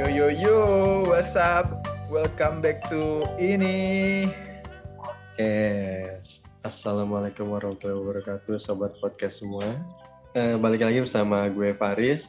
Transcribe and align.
Yo 0.00 0.08
yo 0.08 0.32
yo, 0.32 0.58
what's 1.12 1.36
up? 1.36 1.84
Welcome 2.08 2.64
back 2.64 2.88
to 2.88 3.20
ini. 3.36 4.32
Oke, 4.96 5.52
assalamualaikum 6.64 7.52
warahmatullahi 7.52 8.00
wabarakatuh, 8.00 8.64
sobat 8.64 8.96
podcast 9.04 9.44
semua. 9.44 9.76
Eh, 10.32 10.56
balik 10.56 10.88
lagi 10.88 11.04
bersama 11.04 11.52
gue 11.52 11.76
Faris 11.76 12.24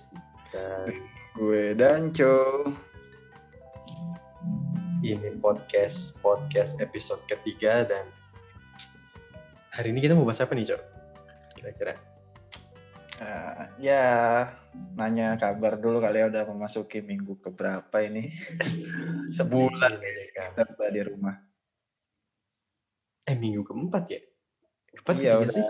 dan 0.51 0.99
Gue 1.39 1.71
Danco. 1.71 2.75
ini 4.99 5.31
podcast 5.39 6.11
podcast 6.19 6.75
episode 6.83 7.23
ketiga 7.31 7.87
dan 7.87 8.03
hari 9.71 9.95
ini 9.95 10.03
kita 10.03 10.11
mau 10.11 10.27
bahas 10.27 10.43
apa 10.43 10.51
nih, 10.59 10.75
Cok? 10.75 10.81
Kira-kira? 11.55 11.95
Ah, 13.21 13.69
ya, 13.77 14.01
nanya 14.97 15.37
kabar 15.37 15.77
dulu 15.77 16.01
kali 16.01 16.25
ya 16.25 16.33
udah 16.33 16.43
memasuki 16.49 17.05
minggu 17.05 17.37
keberapa 17.37 18.01
ini? 18.01 18.33
Sebulan 19.37 19.93
Iya, 20.01 20.25
kan? 20.33 20.65
kita 20.65 20.89
di 20.89 21.01
rumah. 21.05 21.37
Eh, 23.29 23.37
minggu 23.37 23.61
keempat 23.61 24.03
ya? 24.09 24.21
Keempat 24.89 25.13
Iya 25.21 25.31
ketiga 25.37 25.37
udah. 25.37 25.53
sih? 25.53 25.65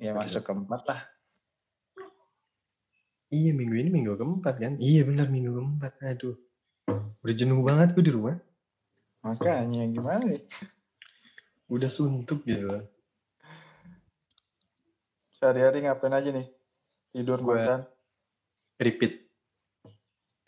Ya 0.00 0.10
masuk 0.16 0.42
keempat 0.48 0.82
lah. 0.88 1.00
Iya, 3.28 3.52
minggu 3.52 3.76
ini 3.76 3.88
minggu 3.92 4.16
keempat 4.16 4.54
kan? 4.56 4.72
Iya 4.80 5.04
benar 5.04 5.28
minggu 5.28 5.52
keempat. 5.52 5.92
Aduh, 6.00 6.36
udah 7.20 7.34
jenuh 7.36 7.60
banget 7.60 7.92
gue 7.92 8.04
di 8.08 8.12
rumah. 8.16 8.40
Makanya 9.20 9.84
gimana? 9.92 10.32
Udah 11.68 11.92
suntuk 11.92 12.48
gitu. 12.48 12.88
Sehari-hari 15.42 15.82
ngapain 15.82 16.14
aja 16.14 16.30
nih? 16.30 16.46
Tidur 17.10 17.42
Gua- 17.42 17.58
makan, 17.58 17.80
Repeat, 18.78 19.26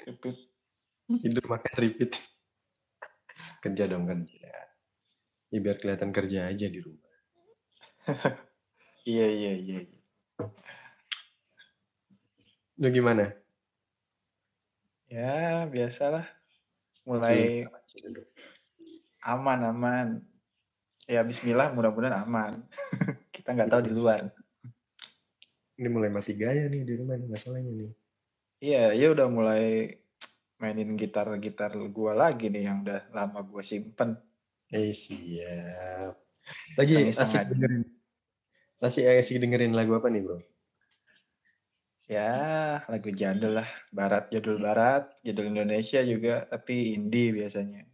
repeat. 0.00 0.38
tidur 1.18 1.44
makan 1.44 1.74
repeat. 1.76 2.14
kerja 3.58 3.90
dong 3.90 4.06
kerja. 4.06 4.54
Ya 5.48 5.58
biar 5.58 5.82
kelihatan 5.82 6.14
kerja 6.14 6.46
aja 6.46 6.66
di 6.70 6.78
rumah. 6.78 7.10
Iya 9.04 9.26
iya 9.28 9.52
iya. 9.52 9.78
iya. 9.82 9.98
Lu 12.76 12.88
gimana? 12.88 13.34
Ya 15.06 15.66
biasalah. 15.66 16.24
Mulai 17.02 17.66
Iya. 17.66 17.68
aman 19.26 19.60
aman. 19.66 20.08
Ya 21.04 21.20
Bismillah 21.20 21.74
mudah-mudahan 21.74 22.22
aman. 22.22 22.62
Kita 23.34 23.52
nggak 23.52 23.68
tahu 23.68 23.82
di 23.82 23.92
luar. 23.92 24.30
Ini 25.74 25.88
mulai 25.90 26.10
mati 26.10 26.38
gaya 26.38 26.70
nih 26.70 26.86
di 26.86 26.94
rumah 26.94 27.18
nih 27.18 27.26
masalahnya 27.26 27.72
nih. 27.74 27.90
Iya, 28.62 28.84
ya 28.94 29.06
udah 29.10 29.26
mulai 29.26 29.64
mainin 30.62 30.94
gitar-gitar 30.94 31.74
gua 31.90 32.14
lagi 32.14 32.46
nih 32.46 32.70
yang 32.70 32.86
udah 32.86 33.10
lama 33.10 33.42
gua 33.42 33.62
simpen. 33.66 34.14
Eh 34.70 34.94
siap. 34.94 36.14
Lagi 36.78 37.10
asik 37.10 37.42
dengerin. 37.50 37.82
Asik 38.78 39.02
asik 39.02 39.42
dengerin 39.42 39.74
lagu 39.74 39.98
apa 39.98 40.06
nih 40.06 40.22
bro? 40.22 40.38
Ya, 42.04 42.84
lagu 42.84 43.08
jadul 43.10 43.58
lah. 43.58 43.68
Barat, 43.88 44.28
jadul 44.28 44.60
barat, 44.60 45.08
jadul 45.24 45.48
Indonesia 45.48 46.04
juga, 46.04 46.44
tapi 46.46 46.92
indie 46.94 47.32
biasanya. 47.32 47.88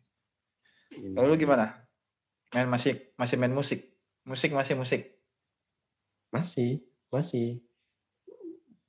Lalu 0.90 1.26
lu 1.30 1.36
gimana? 1.38 1.86
Main 2.50 2.66
masih 2.66 3.14
masih 3.14 3.38
main 3.38 3.54
musik? 3.54 3.94
Musik 4.26 4.50
masih 4.50 4.74
musik. 4.74 5.14
Masih, 6.34 6.82
masih. 7.08 7.62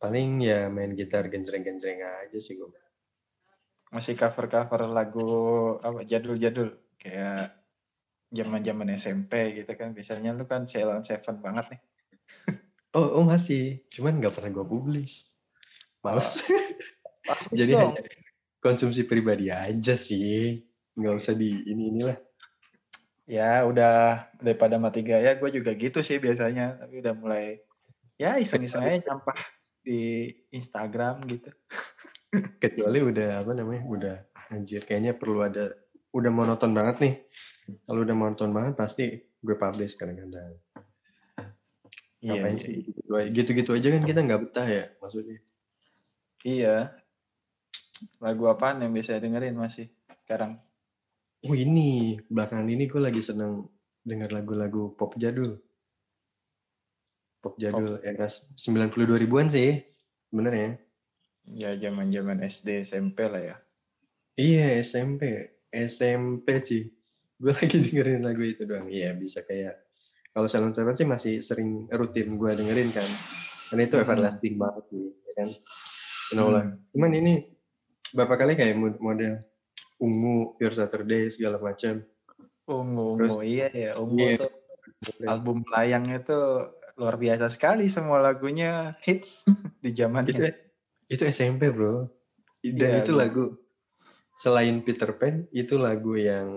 Paling 0.02 0.42
ya 0.42 0.66
main 0.74 0.98
gitar 0.98 1.30
genjreng-genjreng 1.30 2.02
aja 2.02 2.38
sih 2.42 2.58
gue. 2.58 2.74
Masih 3.94 4.18
cover-cover 4.18 4.90
lagu 4.90 5.30
apa 5.78 6.02
jadul-jadul 6.02 6.98
kayak 6.98 7.54
zaman-zaman 8.34 8.98
SMP 8.98 9.62
gitu 9.62 9.70
kan. 9.78 9.94
Biasanya 9.94 10.34
lu 10.34 10.50
kan 10.50 10.66
Ceylon 10.66 11.06
Seven 11.06 11.38
banget 11.38 11.78
nih. 11.78 11.82
Oh, 12.92 13.08
oh 13.08 13.24
masih. 13.24 13.88
Cuman 13.88 14.20
nggak 14.20 14.36
pernah 14.36 14.52
gue 14.52 14.68
publish. 14.68 15.24
Males. 16.04 16.44
Bagus 17.30 17.56
Jadi 17.56 17.72
dong. 17.72 17.96
hanya 17.96 18.04
konsumsi 18.66 19.08
pribadi 19.08 19.48
aja 19.48 19.96
sih. 19.96 20.60
Nggak 21.00 21.14
usah 21.24 21.32
di 21.32 21.56
ini 21.72 21.88
inilah. 21.88 22.20
Ya 23.32 23.64
udah 23.64 24.28
daripada 24.44 24.76
mati 24.76 25.08
gaya 25.08 25.40
gue 25.40 25.50
juga 25.56 25.72
gitu 25.72 26.04
sih 26.04 26.20
biasanya 26.20 26.84
tapi 26.84 27.00
udah 27.00 27.16
mulai 27.16 27.64
ya 28.20 28.36
iseng-iseng 28.36 28.84
aja 28.84 29.00
nyampah 29.08 29.40
di 29.82 30.30
Instagram 30.54 31.26
gitu. 31.28 31.50
Kecuali 32.64 33.00
udah 33.04 33.44
apa 33.44 33.52
namanya? 33.52 33.84
Udah 33.86 34.16
anjir 34.54 34.86
kayaknya 34.88 35.18
perlu 35.18 35.44
ada 35.44 35.74
udah 36.16 36.32
monoton 36.32 36.72
banget 36.72 36.96
nih. 37.02 37.16
Kalau 37.88 38.02
udah 38.04 38.16
monoton 38.16 38.52
banget 38.52 38.74
pasti 38.78 39.06
gue 39.20 39.56
publish 39.58 39.98
kadang-kadang. 39.98 40.56
Iya, 42.22 42.38
Ngapain 42.38 42.58
iya, 42.58 42.62
sih 42.62 42.74
gitu-gitu 42.86 43.12
aja. 43.18 43.30
Gitu-gitu 43.34 43.72
aja 43.74 43.88
kan 43.98 44.04
kita 44.06 44.20
nggak 44.22 44.42
betah 44.46 44.68
ya 44.70 44.86
maksudnya. 45.02 45.40
iya. 46.46 46.76
Lagu 48.22 48.50
apaan 48.50 48.82
yang 48.82 48.94
bisa 48.94 49.18
dengerin 49.18 49.58
masih 49.58 49.90
sekarang? 50.26 50.58
Oh 51.42 51.58
ini 51.58 52.22
belakangan 52.30 52.70
ini 52.70 52.86
gue 52.86 53.02
lagi 53.02 53.22
seneng 53.26 53.66
denger 54.06 54.30
lagu-lagu 54.30 54.94
pop 54.94 55.18
jadul. 55.18 55.58
Pop 57.42 57.58
jadul 57.58 57.98
era 58.02 58.30
92 58.30 59.18
ribuan 59.18 59.50
sih 59.50 59.82
sebenarnya. 60.30 60.78
Ya 61.50 61.74
zaman-zaman 61.74 62.38
SD 62.40 62.86
SMP 62.86 63.26
lah 63.26 63.42
ya. 63.42 63.56
Iya 64.38 64.78
SMP, 64.80 65.50
SMP 65.68 66.48
sih. 66.62 66.84
Gue 67.36 67.52
lagi 67.58 67.82
dengerin 67.82 68.22
lagu 68.22 68.46
itu 68.46 68.62
doang. 68.64 68.86
Iya 68.88 69.18
bisa 69.18 69.42
kayak 69.42 69.74
kalau 70.32 70.46
Salon 70.46 70.72
Seven 70.72 70.94
sih 70.94 71.04
masih 71.04 71.34
sering 71.42 71.90
rutin 71.90 72.38
gue 72.38 72.52
dengerin 72.54 72.94
kan. 72.94 73.10
Karena 73.68 73.82
itu 73.84 73.96
Hmm. 73.98 74.04
everlasting 74.06 74.56
banget 74.56 74.86
nih, 74.92 75.08
ya 75.10 75.34
kan. 75.34 75.50
Enola. 76.32 76.62
Hmm. 76.62 76.78
Cuman 76.94 77.12
ini 77.12 77.34
beberapa 78.12 78.36
kali 78.38 78.54
kayak 78.54 78.76
mod- 78.76 79.02
model 79.02 79.42
ungu, 79.98 80.56
Pure 80.56 80.78
Saturday 80.78 81.28
segala 81.28 81.58
macam. 81.58 82.06
Ungu, 82.70 83.18
Terus- 83.18 83.32
ungu 83.34 83.42
iya 83.42 83.68
ya. 83.68 83.92
Ungu 83.98 84.18
Iya. 84.22 84.38
tuh 84.38 84.52
album 85.26 85.66
layangnya 85.68 86.22
tuh 86.22 86.70
luar 87.00 87.16
biasa 87.20 87.48
sekali 87.52 87.88
semua 87.88 88.20
lagunya 88.20 88.96
hits 89.04 89.46
di 89.84 89.92
Itu 89.92 90.02
zamannya. 90.04 90.52
itu 91.12 91.24
SMP 91.28 91.72
bro. 91.72 92.08
Dan 92.62 92.78
Iya, 92.78 92.98
itu 93.04 93.12
lagu 93.12 93.44
selain 94.42 94.82
Peter 94.86 95.12
Pan 95.18 95.46
itu 95.54 95.76
lagu 95.78 96.14
yang 96.18 96.50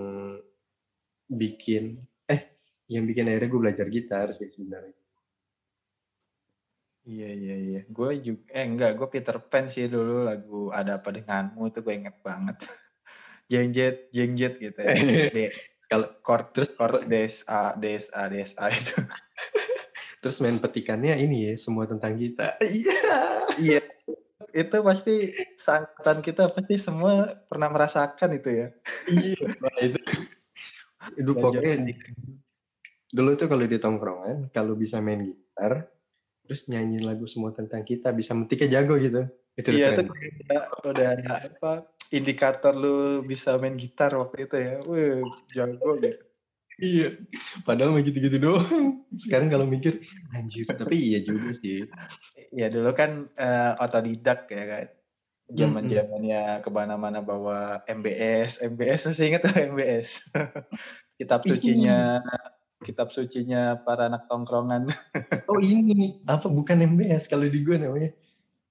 bikin 1.28 2.00
eh 2.28 2.54
yang 2.88 3.04
bikin 3.08 3.28
akhirnya 3.28 3.48
gue 3.50 3.60
belajar 3.60 3.86
gitar 3.88 4.26
sih 4.36 4.48
sebenarnya. 4.52 4.94
Iya 7.04 7.28
iya 7.36 7.54
iya. 7.60 7.80
Gue 7.88 8.16
juga 8.24 8.40
eh 8.56 8.64
enggak, 8.64 8.90
gue 8.96 9.08
Peter 9.12 9.36
Pan 9.50 9.64
sih 9.68 9.84
dulu 9.92 10.24
lagu 10.24 10.72
ada 10.72 11.00
apa 11.00 11.08
denganmu 11.12 11.68
itu 11.68 11.78
gue 11.84 11.94
inget 12.00 12.16
banget. 12.24 12.56
jengjet 13.52 14.08
jengjet 14.16 14.54
gitu 14.60 14.80
ya. 14.80 14.94
Kalau 15.90 16.08
chord 16.24 16.46
terus 16.56 16.70
chord 16.72 17.04
desa 17.12 17.76
desa 17.76 18.20
desa 18.32 18.62
itu. 18.72 18.96
Terus 20.24 20.40
main 20.40 20.56
petikannya 20.56 21.20
ini 21.20 21.52
ya 21.52 21.54
semua 21.60 21.84
tentang 21.84 22.16
kita. 22.16 22.56
Iya. 22.64 22.96
iya. 23.60 23.80
Itu 24.56 24.80
pasti 24.80 25.36
sangkatan 25.60 26.24
kita 26.24 26.48
pasti 26.48 26.80
semua 26.80 27.44
pernah 27.44 27.68
merasakan 27.68 28.40
itu 28.40 28.48
ya. 28.48 28.68
Iya. 29.04 29.44
Nah, 29.60 29.76
itu 29.84 30.00
itu 31.20 31.30
pokoknya 31.36 31.92
dulu 33.12 33.36
tuh 33.36 33.52
kalau 33.52 33.68
di 33.68 33.76
tongkrongan 33.76 34.48
kalau 34.48 34.72
bisa 34.72 35.04
main 35.04 35.28
gitar 35.28 35.92
terus 36.48 36.64
nyanyi 36.72 37.04
lagu 37.04 37.28
semua 37.28 37.52
tentang 37.52 37.84
kita 37.84 38.08
bisa 38.16 38.32
metiknya 38.32 38.80
jago 38.80 38.96
gitu. 38.96 39.28
Itu 39.60 39.76
Iya 39.76 39.92
itu 39.92 40.08
udah, 40.08 40.62
udah 40.88 41.08
apa 41.52 41.72
indikator 42.08 42.72
lu 42.72 43.20
bisa 43.28 43.60
main 43.60 43.76
gitar 43.76 44.16
waktu 44.16 44.48
itu 44.48 44.56
ya. 44.56 44.74
Wih, 44.88 45.20
jago 45.52 46.00
deh. 46.00 46.16
Iya. 46.76 47.22
Padahal 47.62 47.94
mah 47.94 48.02
gitu-gitu 48.02 48.36
doang. 48.36 49.06
Sekarang 49.14 49.46
kalau 49.46 49.62
mikir, 49.64 50.02
anjir. 50.30 50.66
Tapi 50.66 50.96
iya 50.96 51.18
juga 51.22 51.54
sih. 51.54 51.86
Ya 52.50 52.66
dulu 52.66 52.90
kan 52.92 53.30
eh, 53.30 53.72
otodidak 53.78 54.50
ya 54.50 54.64
kan. 54.66 54.86
Zaman 55.44 55.86
zamannya 55.86 56.64
ke 56.64 56.70
mana-mana 56.72 57.20
bawa 57.20 57.84
MBS, 57.84 58.64
MBS 58.64 59.12
masih 59.12 59.24
inget 59.28 59.42
tuh 59.44 59.54
MBS. 59.54 60.32
kitab 61.20 61.44
sucinya, 61.44 62.18
kitab 62.80 63.12
sucinya 63.12 63.76
para 63.78 64.08
anak 64.08 64.26
tongkrongan. 64.26 64.88
Oh 65.44 65.60
ini, 65.60 66.24
apa 66.24 66.48
bukan 66.48 66.96
MBS 66.96 67.28
kalau 67.28 67.44
di 67.44 67.60
gue 67.60 67.76
namanya? 67.76 68.10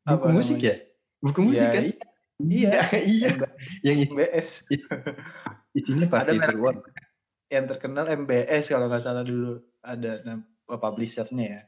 Buku 0.03 0.09
Apa 0.09 0.25
musik 0.33 0.57
namanya? 0.57 0.73
ya? 0.73 0.75
Buku 1.21 1.39
musik 1.45 1.61
Ya, 1.61 1.69
kan? 1.69 1.83
iya, 1.85 1.93
iya. 2.41 2.73
iya. 3.13 3.29
Yang 3.85 3.97
MBS 4.09 4.49
isinya 5.71 6.05
merek- 6.09 6.41
terwar. 6.41 6.75
Yang 7.53 7.69
terkenal 7.69 8.09
MBS 8.09 8.73
kalau 8.73 8.89
nggak 8.89 9.03
salah 9.03 9.21
dulu 9.21 9.61
ada 9.79 10.25
publishernya 10.65 11.45
ya. 11.45 11.61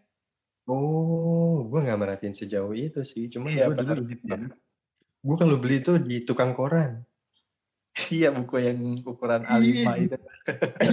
Oh, 0.65 1.61
gue 1.69 1.77
nggak 1.77 1.99
merhatiin 2.01 2.33
sejauh 2.33 2.73
itu 2.73 3.05
sih. 3.05 3.29
Cuma 3.29 3.53
Iya, 3.53 3.69
gue 3.69 3.85
dulu 3.85 4.01
banget. 4.25 4.51
gue 5.21 5.35
kalau 5.37 5.55
beli 5.57 5.81
itu 5.81 5.93
di 5.97 6.21
tukang 6.21 6.53
koran 6.53 7.01
iya 8.13 8.29
buku 8.29 8.61
yang 8.61 8.77
ukuran 9.01 9.41
A5 9.41 9.65
Iya. 9.65 9.89
itu 10.05 10.17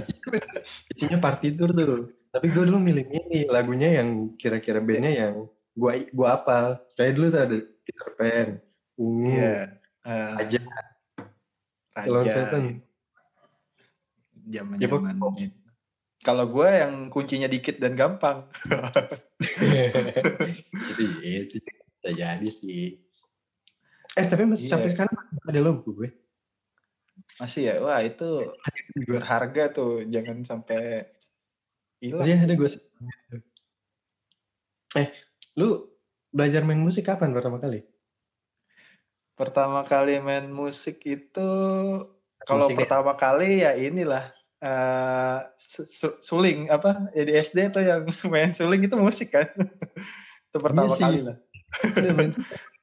isinya 0.97 1.19
partitur 1.21 1.69
tuh 1.69 2.09
tapi 2.29 2.49
gue 2.49 2.63
dulu 2.65 2.81
milih-milih 2.81 3.53
lagunya 3.53 4.01
yang 4.01 4.33
kira-kira 4.41 4.81
bandnya 4.81 5.11
yang 5.13 5.33
gua 5.77 6.01
gua 6.09 6.27
apal 6.33 6.65
kayak 6.97 7.13
dulu 7.13 7.27
tuh 7.29 7.41
ada 7.45 7.57
Peter 7.85 8.09
Pan 8.17 8.47
ungu 8.97 9.37
iya 9.37 9.57
Eh, 10.03 10.31
aja 10.35 10.59
raja 11.93 12.19
setan. 12.25 12.81
Zaman 14.45 14.77
Ya, 14.79 14.87
zaman 14.91 15.15
pokok- 15.17 15.55
kalau 16.23 16.47
gue 16.47 16.69
yang 16.71 17.11
kuncinya 17.11 17.47
dikit 17.47 17.83
dan 17.83 17.99
gampang. 17.99 18.47
Itu 20.87 21.03
itu 21.19 21.55
bisa 21.59 22.09
jadi 22.11 22.47
sih. 22.47 22.99
Eh 24.13 24.25
tapi 24.27 24.47
masih 24.47 24.67
Iya. 24.67 24.71
sampai 24.71 24.89
sekarang 24.93 25.13
masih 25.15 25.35
ada 25.43 25.61
logo 25.61 25.89
gue 25.91 26.09
masih 27.37 27.61
ya? 27.65 27.75
Wah 27.81 27.99
itu 27.99 28.45
berharga 29.03 29.73
tuh. 29.73 30.05
Jangan 30.07 30.45
sampai 30.45 31.11
hilang. 31.99 32.23
Iya 32.23 32.35
ada 32.45 32.53
gue. 32.55 32.69
Eh, 34.95 35.07
lu 35.57 35.89
belajar 36.29 36.61
main 36.61 36.79
musik 36.79 37.03
kapan 37.03 37.33
pertama 37.33 37.59
kali? 37.59 37.83
pertama 39.33 39.81
kali 39.81 40.21
main 40.21 40.45
musik 40.45 41.01
itu 41.09 41.49
kalau 42.43 42.67
ya? 42.71 42.75
pertama 42.75 43.11
kali 43.15 43.63
ya 43.63 43.71
inilah 43.75 44.31
eh, 44.63 45.37
su- 45.59 45.87
su- 45.87 46.19
suling 46.19 46.71
apa 46.71 47.11
ya 47.15 47.23
di 47.23 47.33
SD 47.35 47.59
tuh 47.71 47.83
yang 47.83 48.03
main 48.33 48.51
suling 48.55 48.81
itu 48.87 48.95
musik 48.95 49.31
kan? 49.35 49.47
Itu 50.53 50.57
pertama 50.61 50.93
sih. 50.95 51.03
kali 51.03 51.19
lah. 51.25 51.37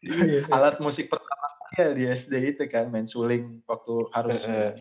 Iya. 0.01 0.49
alat 0.49 0.81
musik 0.81 1.13
pertama 1.13 1.47
kali 1.77 1.77
ya 1.77 1.89
di 1.93 2.05
SD 2.09 2.35
itu 2.57 2.65
kan 2.73 2.89
main 2.89 3.05
suling 3.05 3.61
waktu 3.69 3.95
harus 4.17 4.41
eh, 4.49 4.73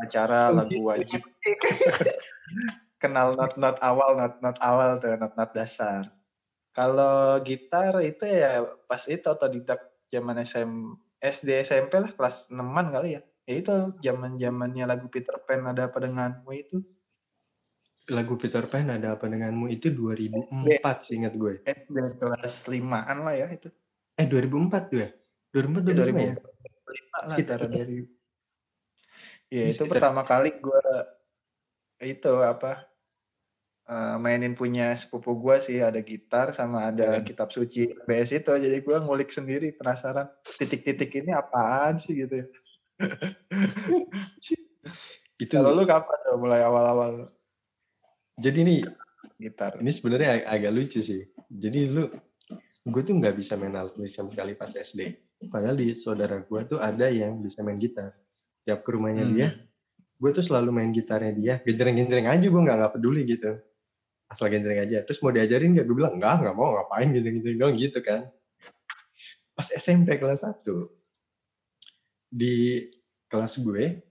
acara 0.00 0.48
lagu 0.48 0.80
wajib. 0.88 1.20
Kenal 2.96 3.36
not-not 3.36 3.76
awal 3.84 4.16
not-not 4.16 4.56
awal 4.64 4.96
tuh 4.96 5.12
not-not 5.20 5.52
dasar. 5.52 6.08
Kalau 6.72 7.36
gitar 7.44 8.00
itu 8.00 8.24
ya 8.24 8.64
pas 8.88 9.04
itu 9.04 9.28
otodidak 9.28 9.80
zaman 10.08 10.40
SM 10.40 10.72
SD 11.20 11.64
SMP 11.68 12.00
lah 12.00 12.12
kelas 12.16 12.48
6 12.48 12.64
kali 12.64 13.20
ya 13.20 13.22
ya 13.46 13.54
itu 13.56 13.72
zaman 14.02 14.34
zamannya 14.36 14.84
lagu 14.84 15.06
Peter 15.06 15.38
Pan 15.38 15.62
ada 15.64 15.86
apa 15.86 15.98
denganmu 15.98 16.50
itu 16.52 16.82
Lagu 18.06 18.38
Peter 18.38 18.62
Pan 18.66 18.86
ada 18.86 19.14
apa 19.14 19.26
denganmu 19.26 19.66
itu 19.66 19.90
2004 19.90 20.96
sih 21.02 21.18
ingat 21.18 21.34
gue. 21.34 21.58
SD 21.58 21.96
kelas 22.18 22.54
5an 22.66 23.18
lah 23.26 23.34
ya 23.34 23.46
itu 23.50 23.66
Eh 24.14 24.26
2004 24.26 24.82
tuh 24.86 24.98
ya? 25.02 25.08
2004 25.50 25.82
Ya, 25.82 25.94
2005 25.94 26.22
ya? 26.22 26.34
2005 26.38 27.18
lah 27.18 27.34
Sekitar 27.34 27.58
antara 27.58 27.66
dari 27.66 27.96
ya 29.48 29.64
itu 29.64 29.74
sekitar- 29.74 29.90
pertama 29.90 30.22
kali 30.22 30.50
gue 30.54 30.84
itu 32.04 32.32
apa 32.42 32.72
eh, 33.84 34.16
mainin 34.18 34.54
punya 34.54 34.94
sepupu 34.94 35.34
gue 35.34 35.56
sih 35.58 35.78
ada 35.78 35.98
gitar 35.98 36.50
sama 36.50 36.90
ada 36.90 37.18
Hmm. 37.18 37.22
kitab 37.22 37.50
suci 37.50 37.90
BS 38.02 38.38
itu 38.38 38.54
jadi 38.54 38.78
gue 38.78 38.96
ngulik 39.02 39.30
sendiri 39.30 39.74
penasaran 39.74 40.30
titik-titik 40.58 41.10
ini 41.16 41.30
apaan 41.30 41.98
sih 41.98 42.14
gitu 42.14 42.42
ya. 42.42 42.46
Itu 45.36 45.52
kalau 45.52 45.76
lu 45.76 45.84
kapan 45.84 46.18
tuh 46.24 46.36
mulai 46.40 46.64
awal-awal 46.64 47.28
jadi 48.36 48.68
nih 48.68 48.80
gitar 49.40 49.80
ini 49.80 49.90
sebenarnya 49.92 50.28
ag- 50.40 50.48
agak 50.60 50.72
lucu 50.76 51.00
sih. 51.00 51.24
Jadi 51.48 51.88
lu 51.88 52.08
gue 52.86 53.02
tuh 53.02 53.16
nggak 53.16 53.36
bisa 53.36 53.56
main 53.56 53.72
alat 53.72 53.96
musik 53.96 54.12
sama 54.12 54.28
sekali 54.32 54.52
pas 54.52 54.68
SD. 54.68 55.16
Padahal 55.48 55.76
di 55.76 55.96
saudara 55.96 56.40
gue 56.44 56.60
tuh 56.68 56.76
ada 56.80 57.08
yang 57.08 57.40
bisa 57.40 57.64
main 57.64 57.80
gitar. 57.80 58.12
Tiap 58.68 58.84
ke 58.84 58.92
rumahnya 58.92 59.24
Hmm. 59.24 59.32
dia, 59.32 59.48
gue 60.20 60.30
tuh 60.36 60.44
selalu 60.44 60.68
main 60.72 60.90
gitarnya 60.92 61.32
dia. 61.32 61.54
Genjreng-genjreng 61.64 62.28
aja 62.28 62.44
gue 62.44 62.60
nggak 62.60 62.76
nggak 62.76 62.92
peduli 62.96 63.24
gitu. 63.24 63.56
Asal 64.28 64.52
genjreng 64.52 64.84
aja. 64.84 65.00
Terus 65.08 65.18
mau 65.24 65.32
diajarin 65.32 65.72
nggak? 65.76 65.86
Gue 65.88 65.96
bilang 65.96 66.14
enggak, 66.20 66.44
nggak 66.44 66.56
mau 66.56 66.76
ngapain 66.76 67.08
gitu-gitu 67.12 67.56
doang 67.56 67.76
gitu 67.80 67.98
kan. 68.04 68.28
Pas 69.56 69.68
SMP 69.72 70.20
kelas 70.20 70.44
1 70.44 70.92
di 72.30 72.86
kelas 73.26 73.58
gue 73.60 74.02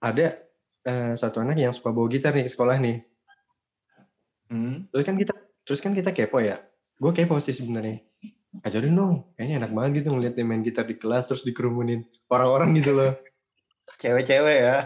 ada 0.00 0.26
eh, 0.84 1.12
satu 1.16 1.40
anak 1.40 1.56
yang 1.56 1.72
suka 1.72 1.90
bawa 1.90 2.08
gitar 2.12 2.32
nih 2.36 2.44
ke 2.48 2.52
sekolah 2.52 2.76
nih. 2.80 2.98
Hmm. 4.44 4.86
terus 4.92 5.08
kan 5.08 5.16
kita 5.16 5.32
terus 5.64 5.80
kan 5.80 5.96
kita 5.96 6.12
kepo 6.12 6.38
ya. 6.38 6.60
Gue 7.00 7.10
kepo 7.16 7.40
sih 7.40 7.56
sebenarnya. 7.56 8.04
Ajarin 8.62 8.94
dong 8.94 9.14
kayaknya 9.34 9.64
enak 9.64 9.72
banget 9.74 9.90
gitu 10.04 10.14
ngeliat 10.14 10.34
dia 10.38 10.46
main 10.46 10.62
gitar 10.62 10.86
di 10.86 10.94
kelas 10.94 11.26
terus 11.26 11.42
dikerumunin 11.42 12.04
orang-orang 12.30 12.76
gitu 12.78 12.92
loh. 12.94 13.12
Cewek-cewek 14.00 14.56
ya. 14.62 14.76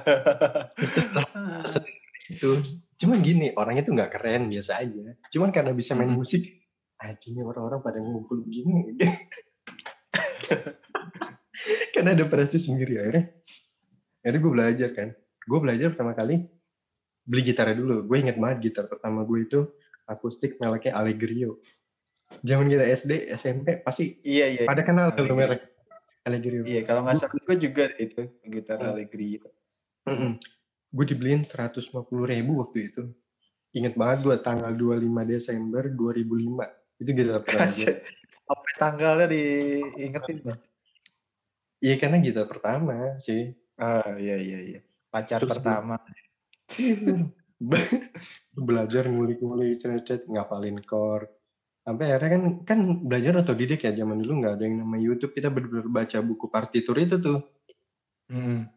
Itu. 2.32 2.62
Cuman 2.99 3.22
gini 3.22 3.52
orangnya 3.54 3.87
tuh 3.87 3.94
nggak 3.94 4.11
keren 4.14 4.50
biasa 4.50 4.82
aja. 4.82 5.14
Cuman 5.31 5.50
karena 5.54 5.72
bisa 5.75 5.94
main 5.99 6.11
Hmm. 6.14 6.19
musik 6.22 6.43
anjingnya 6.99 7.46
orang-orang 7.46 7.78
pada 7.78 7.99
ngumpul 8.02 8.43
begini 8.43 8.99
karena 11.98 12.14
ada 12.14 12.30
prestasi 12.30 12.70
sendiri 12.70 12.94
akhirnya. 13.02 13.24
Akhirnya 14.22 14.40
gue 14.40 14.52
belajar 14.54 14.88
kan. 14.94 15.08
Gue 15.42 15.58
belajar 15.58 15.86
pertama 15.90 16.14
kali 16.14 16.46
beli 17.26 17.42
gitarnya 17.42 17.74
dulu. 17.74 18.06
Gue 18.06 18.22
inget 18.22 18.38
banget 18.38 18.70
gitar 18.70 18.86
pertama 18.86 19.26
gue 19.26 19.38
itu 19.42 19.60
akustik 20.06 20.56
mereknya 20.62 20.94
Allegrio. 20.94 21.58
Zaman 22.46 22.70
kita 22.70 22.84
SD 22.86 23.34
SMP 23.34 23.82
pasti 23.82 24.22
iya 24.22 24.46
iya. 24.46 24.62
pada 24.62 24.86
kenal 24.86 25.10
tuh 25.10 25.26
Allegrio. 25.26 25.38
merek 25.42 25.62
Allegrio. 26.22 26.62
Iya 26.62 26.80
kalau 26.86 27.02
nggak 27.02 27.18
salah 27.18 27.34
gue 27.34 27.56
juga 27.58 27.84
itu 27.98 28.20
gitar 28.46 28.78
Hmm. 28.78 28.94
Allegri 28.94 29.42
Mm-mm. 30.08 30.40
gue 30.88 31.04
dibeliin 31.04 31.44
150 31.44 31.92
ribu 32.30 32.52
waktu 32.62 32.94
itu. 32.94 33.02
Inget 33.76 33.98
banget 33.98 34.24
gue 34.24 34.36
tanggal 34.40 34.72
25 34.72 35.04
Desember 35.28 35.82
2005 35.92 37.04
itu 37.04 37.10
gitar 37.12 37.42
pertama 37.44 37.68
gue 37.74 37.94
apa 38.48 38.68
tanggalnya 38.80 39.26
diingetin 39.28 40.40
bang 40.40 40.60
iya 41.82 41.94
karena 42.00 42.22
gitar 42.22 42.46
pertama 42.46 43.19
sih. 43.22 43.54
Ah 43.78 44.16
iya 44.19 44.36
iya 44.38 44.58
iya. 44.62 44.80
Pacar 45.08 45.42
Terus 45.42 45.50
pertama. 45.56 45.96
Belajar 48.69 49.06
ngulik-ngulik 49.06 49.80
cet 50.06 50.26
ngapalin 50.26 50.82
chord. 50.84 51.30
Sampai 51.86 52.12
akhirnya 52.12 52.30
kan 52.36 52.44
kan 52.69 52.78
belajar 53.08 53.40
otodidak 53.40 53.80
ya 53.80 53.96
zaman 53.96 54.20
dulu 54.20 54.44
nggak 54.44 54.54
ada 54.60 54.64
yang 54.66 54.76
nama 54.84 54.96
YouTube. 55.00 55.32
Kita 55.32 55.49
benar-benar 55.49 55.88
baca 55.88 56.18
buku 56.20 56.47
partitur 56.50 56.97
itu 56.99 57.16
tuh. 57.18 57.40
Hmm. 58.28 58.68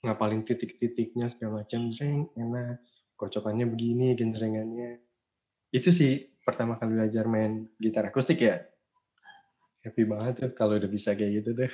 ngapalin 0.00 0.48
titik-titiknya 0.48 1.28
segala 1.28 1.60
macam 1.60 1.92
jreng 1.92 2.32
enak. 2.32 2.80
Kocokannya 3.20 3.68
begini 3.68 4.16
genjrengannya 4.16 5.10
itu 5.70 5.90
sih 5.94 6.12
pertama 6.42 6.76
kali 6.76 6.98
belajar 6.98 7.24
main 7.30 7.70
gitar 7.78 8.10
akustik 8.10 8.42
ya. 8.42 8.58
Happy 9.80 10.04
banget 10.04 10.34
tuh 10.44 10.50
kalau 10.52 10.76
udah 10.76 10.90
bisa 10.90 11.16
kayak 11.16 11.40
gitu 11.40 11.56
deh 11.56 11.72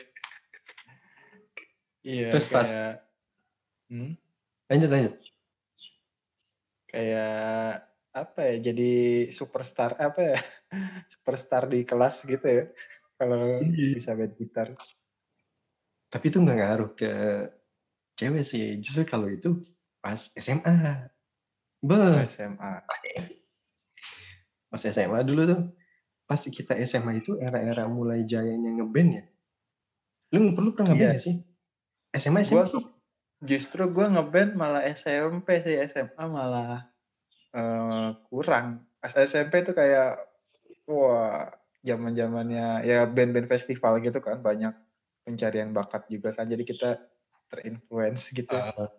Iya, 2.07 2.39
Terus 2.39 2.47
pas- 2.47 2.71
kayak 2.71 2.93
hmm, 3.91 4.13
lanjut 4.71 4.91
lanjut 4.95 5.15
kayak 6.87 7.83
apa 8.15 8.41
ya? 8.47 8.57
Jadi 8.71 8.93
superstar 9.35 9.99
apa 9.99 10.21
ya? 10.23 10.39
Superstar 11.13 11.67
di 11.67 11.83
kelas 11.83 12.23
gitu 12.25 12.47
ya. 12.47 12.65
Kalau 13.19 13.59
Iya. 13.59 13.99
bisa 13.99 14.15
main 14.15 14.31
gitar. 14.39 14.71
tapi 16.07 16.31
itu 16.31 16.39
nggak 16.39 16.57
ngaruh 16.63 16.91
ke 16.95 17.11
cewek 18.17 18.47
sih 18.47 18.79
justru 18.79 19.05
kalau 19.05 19.27
itu 19.29 19.67
pas 19.99 20.31
SMA 20.39 21.11
Beh, 21.83 22.25
SMA. 22.25 22.73
pas 24.71 24.81
SMA 24.81 25.19
dulu 25.27 25.43
tuh 25.51 25.61
pas 26.25 26.39
kita 26.41 26.79
SMA 26.87 27.21
itu 27.21 27.37
era-era 27.43 27.91
mulai 27.91 28.23
jayanya 28.23 28.71
ngeband 28.81 29.11
ya 29.19 29.25
lu 30.33 30.55
perlu 30.55 30.73
pernah 30.73 30.95
ngeband 30.95 31.03
Iya. 31.05 31.11
nggak 31.19 31.25
sih 31.27 31.37
SMA 32.17 32.45
Gua 32.49 32.67
SMA 32.67 32.73
sih 32.73 32.85
justru 33.45 33.85
gue 33.93 34.07
ngeband 34.09 34.57
malah 34.57 34.83
SMP 34.89 35.61
sih 35.61 35.77
SMA 35.93 36.25
malah 36.25 36.89
eh, 37.53 38.09
kurang. 38.33 38.85
Pas 38.97 39.13
SMP 39.13 39.61
tuh 39.61 39.77
kayak 39.77 40.17
wah 40.89 41.53
zaman 41.85 42.17
zamannya 42.17 42.83
ya 42.83 43.07
band-band 43.07 43.47
festival 43.47 44.01
gitu 44.03 44.19
kan 44.19 44.41
banyak 44.43 44.75
pencarian 45.23 45.71
bakat 45.71 46.07
juga 46.11 46.35
kan 46.35 46.47
jadi 46.49 46.63
kita 46.67 46.99
terinfluence 47.53 48.35
gitu. 48.35 48.55
Ah. 48.55 48.91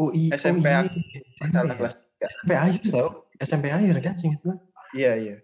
oh 0.00 0.14
iya 0.14 0.36
SMP 0.38 0.68
oh, 0.70 0.86
iya. 0.88 1.20
Masalah 1.42 1.74
SMP 1.74 1.74
ya? 1.74 1.76
kelas 1.76 1.94
tiga. 1.98 2.26
SMP 2.32 2.50
akhir 2.54 2.82
tau 2.88 3.08
SMP 3.38 3.66
akhir 3.68 3.94
kan 4.00 4.14
singkat 4.16 4.40
gue 4.46 4.56
Iya 4.96 5.12
iya. 5.20 5.36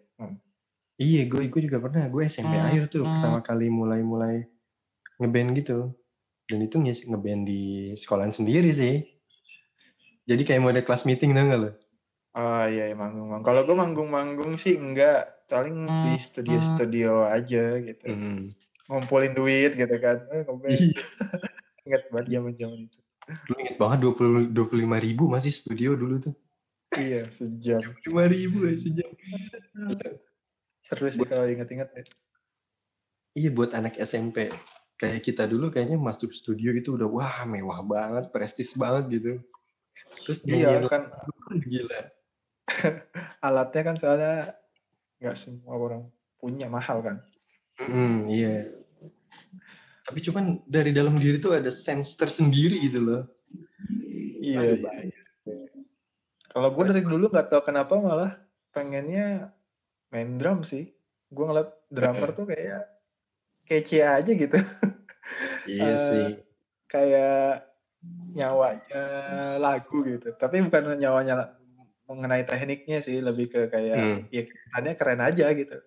iya 0.96 1.22
gue 1.28 1.42
gue 1.52 1.60
juga 1.68 1.82
pernah 1.84 2.08
gue 2.08 2.22
SMP 2.30 2.54
akhir 2.54 2.88
tuh 2.88 3.04
pertama 3.04 3.44
kali 3.44 3.66
mulai-mulai 3.68 4.46
ngeband 5.20 5.50
gitu 5.58 5.92
dan 6.48 6.58
itu 6.60 6.76
ngeband 6.80 7.42
di 7.48 7.94
sekolahan 7.96 8.32
sendiri 8.32 8.70
sih 8.74 8.94
jadi 10.24 10.42
kayak 10.44 10.62
model 10.64 10.84
kelas 10.84 11.04
meeting 11.08 11.32
tau 11.32 11.44
gak 11.48 11.60
lo 11.60 11.70
Oh 12.34 12.66
iya, 12.66 12.90
iya 12.90 12.96
manggung-manggung. 12.98 13.46
Kalau 13.46 13.62
gue 13.62 13.76
manggung-manggung 13.78 14.58
sih 14.58 14.74
enggak, 14.74 15.46
paling 15.46 15.86
di 16.02 16.18
studio-studio 16.18 17.30
aja 17.30 17.78
gitu. 17.78 18.06
Hmm. 18.10 18.50
ngumpulin 18.84 19.32
duit 19.32 19.78
gitu 19.78 19.96
kan. 20.02 20.18
Eh. 20.34 20.42
Iya. 20.42 20.98
Ingat 21.86 22.02
banget 22.10 22.26
zaman-zaman 22.36 22.90
itu. 22.90 22.98
Dulu 23.48 23.56
inget 23.64 23.76
banget 23.80 23.98
dua 24.04 24.12
puluh 24.12 24.44
dua 24.52 24.66
puluh 24.68 24.84
lima 24.84 25.00
ribu 25.00 25.24
masih 25.30 25.48
studio 25.54 25.96
dulu 25.96 26.20
tuh. 26.20 26.34
Iya, 26.92 27.24
sejam. 27.32 27.80
Lima 28.04 28.24
ribu 28.28 28.68
ya 28.68 28.74
sejam. 28.76 29.10
Seru 30.84 31.08
sih 31.08 31.24
kalau 31.24 31.48
inget-inget 31.48 31.88
ya. 31.96 32.04
Iya 33.34 33.48
buat 33.54 33.72
anak 33.72 33.96
SMP 33.96 34.52
kayak 34.98 35.26
kita 35.26 35.44
dulu 35.50 35.74
kayaknya 35.74 35.98
masuk 35.98 36.30
studio 36.30 36.70
itu 36.70 36.94
udah 36.94 37.08
wah 37.10 37.42
mewah 37.46 37.82
banget, 37.82 38.30
prestis 38.30 38.70
banget 38.78 39.20
gitu. 39.20 39.32
Terus 40.22 40.38
Iya 40.46 40.86
kan 40.86 41.10
lagu 41.10 41.54
gila. 41.66 42.00
alatnya 43.46 43.82
kan 43.84 43.96
soalnya 44.00 44.36
nggak 45.20 45.36
semua 45.36 45.74
orang 45.76 46.02
punya 46.38 46.70
mahal 46.70 47.02
kan. 47.02 47.16
Hmm, 47.80 48.30
iya. 48.30 48.70
Tapi 50.04 50.18
cuman 50.20 50.62
dari 50.68 50.94
dalam 50.94 51.18
diri 51.18 51.40
tuh 51.42 51.56
ada 51.58 51.72
sense 51.74 52.14
tersendiri 52.14 52.78
gitu 52.86 53.00
loh. 53.02 53.22
Iya. 54.40 54.60
Iya. 54.62 54.74
bahaya. 54.80 55.20
Kalau 56.54 56.68
gue 56.70 56.84
dari 56.86 57.02
dulu 57.02 57.34
nggak 57.34 57.50
tahu 57.50 57.62
kenapa 57.66 57.98
malah 57.98 58.38
pengennya 58.70 59.50
main 60.14 60.38
drum 60.38 60.62
sih. 60.62 60.94
Gue 61.34 61.50
ngeliat 61.50 61.74
drummer 61.90 62.30
tuh 62.30 62.46
kayak 62.46 62.93
kece 63.68 64.04
aja 64.04 64.32
gitu. 64.32 64.56
Iya 65.64 65.96
sih. 66.12 66.26
kayak 66.84 67.64
nyawanya 68.36 69.56
lagu 69.56 70.04
gitu. 70.04 70.36
Tapi 70.36 70.60
bukan 70.68 71.00
nyawanya 71.00 71.56
mengenai 72.04 72.44
tekniknya 72.44 73.00
sih, 73.00 73.24
lebih 73.24 73.48
ke 73.48 73.60
kayak 73.72 73.96
Hmm. 73.96 74.18
ya 74.28 74.44
kelihatannya 74.44 74.92
keren 75.00 75.20
aja 75.24 75.46
gitu. 75.56 75.80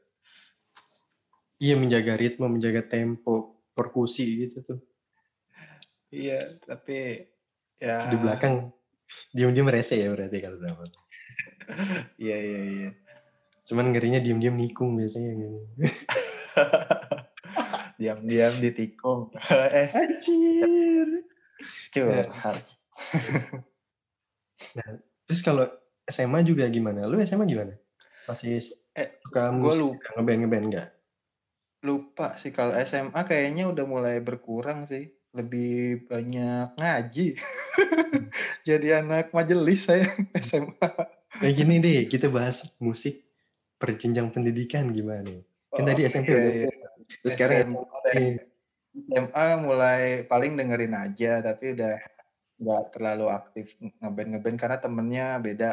Iya 1.61 1.73
menjaga 1.77 2.17
ritme, 2.17 2.49
menjaga 2.49 2.81
tempo, 2.89 3.61
perkusi 3.77 4.49
gitu 4.49 4.65
tuh. 4.65 4.79
Iya, 6.09 6.57
tapi 6.65 7.29
ya 7.77 8.09
Di 8.09 8.17
belakang 8.17 8.73
diam-diam 9.37 9.69
rese 9.69 10.01
ya 10.01 10.09
berarti 10.09 10.37
kalau 10.41 10.57
drummer. 10.57 10.89
Iya 12.17 12.37
iya 12.41 12.61
iya. 12.65 12.89
Cuman 13.69 13.93
ngerinya 13.93 14.17
diam-diam 14.17 14.57
nikung 14.57 14.97
biasanya 14.97 15.31
gitu. 15.37 15.59
Diam-diam 17.97 18.53
ditikung. 18.57 19.33
eh, 19.73 19.89
Anjir. 19.89 21.25
curhat. 21.89 22.57
Terus 25.25 25.41
kalau 25.41 25.65
SMA 26.05 26.39
juga 26.41 26.69
gimana? 26.69 27.03
Lu 27.03 27.17
SMA 27.19 27.45
gimana? 27.45 27.73
Masih 28.25 28.61
Eh, 28.93 29.21
suka 29.21 29.53
gua 29.53 29.73
musik, 29.73 29.81
lupa. 29.97 30.09
ngeband 30.15 30.39
ngeband 30.41 30.65
enggak? 30.65 30.87
Lupa 31.79 32.33
sih 32.35 32.49
kalau 32.49 32.73
SMA 32.75 33.21
kayaknya 33.23 33.69
udah 33.69 33.85
mulai 33.85 34.17
berkurang 34.19 34.85
sih. 34.85 35.13
Lebih 35.33 36.07
banyak 36.09 36.73
ngaji. 36.73 37.27
Jadi 38.67 38.87
anak 38.89 39.29
majelis 39.29 39.85
saya 39.85 40.09
SMA. 40.33 40.89
Kayak 41.37 41.53
gini 41.55 41.75
deh, 41.77 41.99
kita 42.09 42.25
bahas 42.27 42.65
musik 42.77 43.21
perjenjang 43.77 44.33
pendidikan 44.33 44.89
gimana? 44.89 45.45
Kan 45.69 45.85
tadi 45.85 46.01
Oh, 46.01 46.09
SMP 46.09 46.29
iya, 46.31 46.39
udah. 46.41 46.53
iya. 46.65 46.86
Terus 47.07 47.33
sekarang 47.33 47.71
SMA. 47.71 48.43
SMA 49.07 49.45
mulai 49.59 50.01
paling 50.23 50.53
dengerin 50.53 50.93
aja 50.93 51.39
tapi 51.39 51.71
udah 51.71 51.95
nggak 52.57 52.83
terlalu 52.89 53.25
aktif 53.29 53.65
ngeband 53.77 54.29
ngeband 54.33 54.57
karena 54.57 54.77
temennya 54.77 55.27
beda 55.37 55.71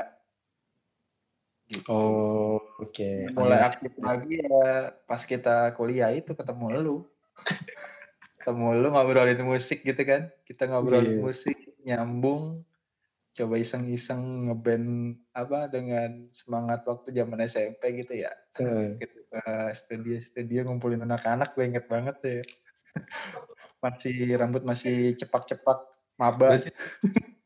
gitu. 1.64 1.88
Oh, 1.88 2.60
oke. 2.78 3.32
mulai 3.32 3.56
Akhirnya- 3.56 3.68
aktif 3.72 3.92
lagi 3.98 4.34
ya 4.38 4.68
pas 5.02 5.22
kita 5.24 5.72
kuliah 5.72 6.12
itu 6.12 6.36
ketemu 6.36 6.66
lu 6.76 6.96
ketemu 8.36 8.66
lu 8.76 8.88
ngobrolin 8.92 9.40
musik 9.42 9.80
gitu 9.80 10.02
kan 10.04 10.28
kita 10.44 10.68
ngobrolin 10.68 11.16
Iya. 11.16 11.22
musik 11.24 11.56
nyambung 11.80 12.60
coba 13.32 13.54
iseng-iseng 13.56 14.20
ngeband 14.46 14.88
apa 15.32 15.66
dengan 15.66 16.28
semangat 16.30 16.84
waktu 16.84 17.10
zaman 17.10 17.40
SMP 17.42 17.82
gitu 17.96 18.12
ya 18.14 18.30
Eh, 18.60 19.00
gitu 19.00 19.23
ke 19.34 19.42
studio-studio 19.74 20.62
ngumpulin 20.70 21.02
anak-anak 21.02 21.58
gue 21.58 21.64
inget 21.66 21.86
banget 21.90 22.16
ya 22.22 22.38
masih 23.84 24.38
rambut 24.38 24.62
masih 24.62 25.18
cepak-cepak 25.18 25.82
maba 26.14 26.62
Berarti, 26.62 26.70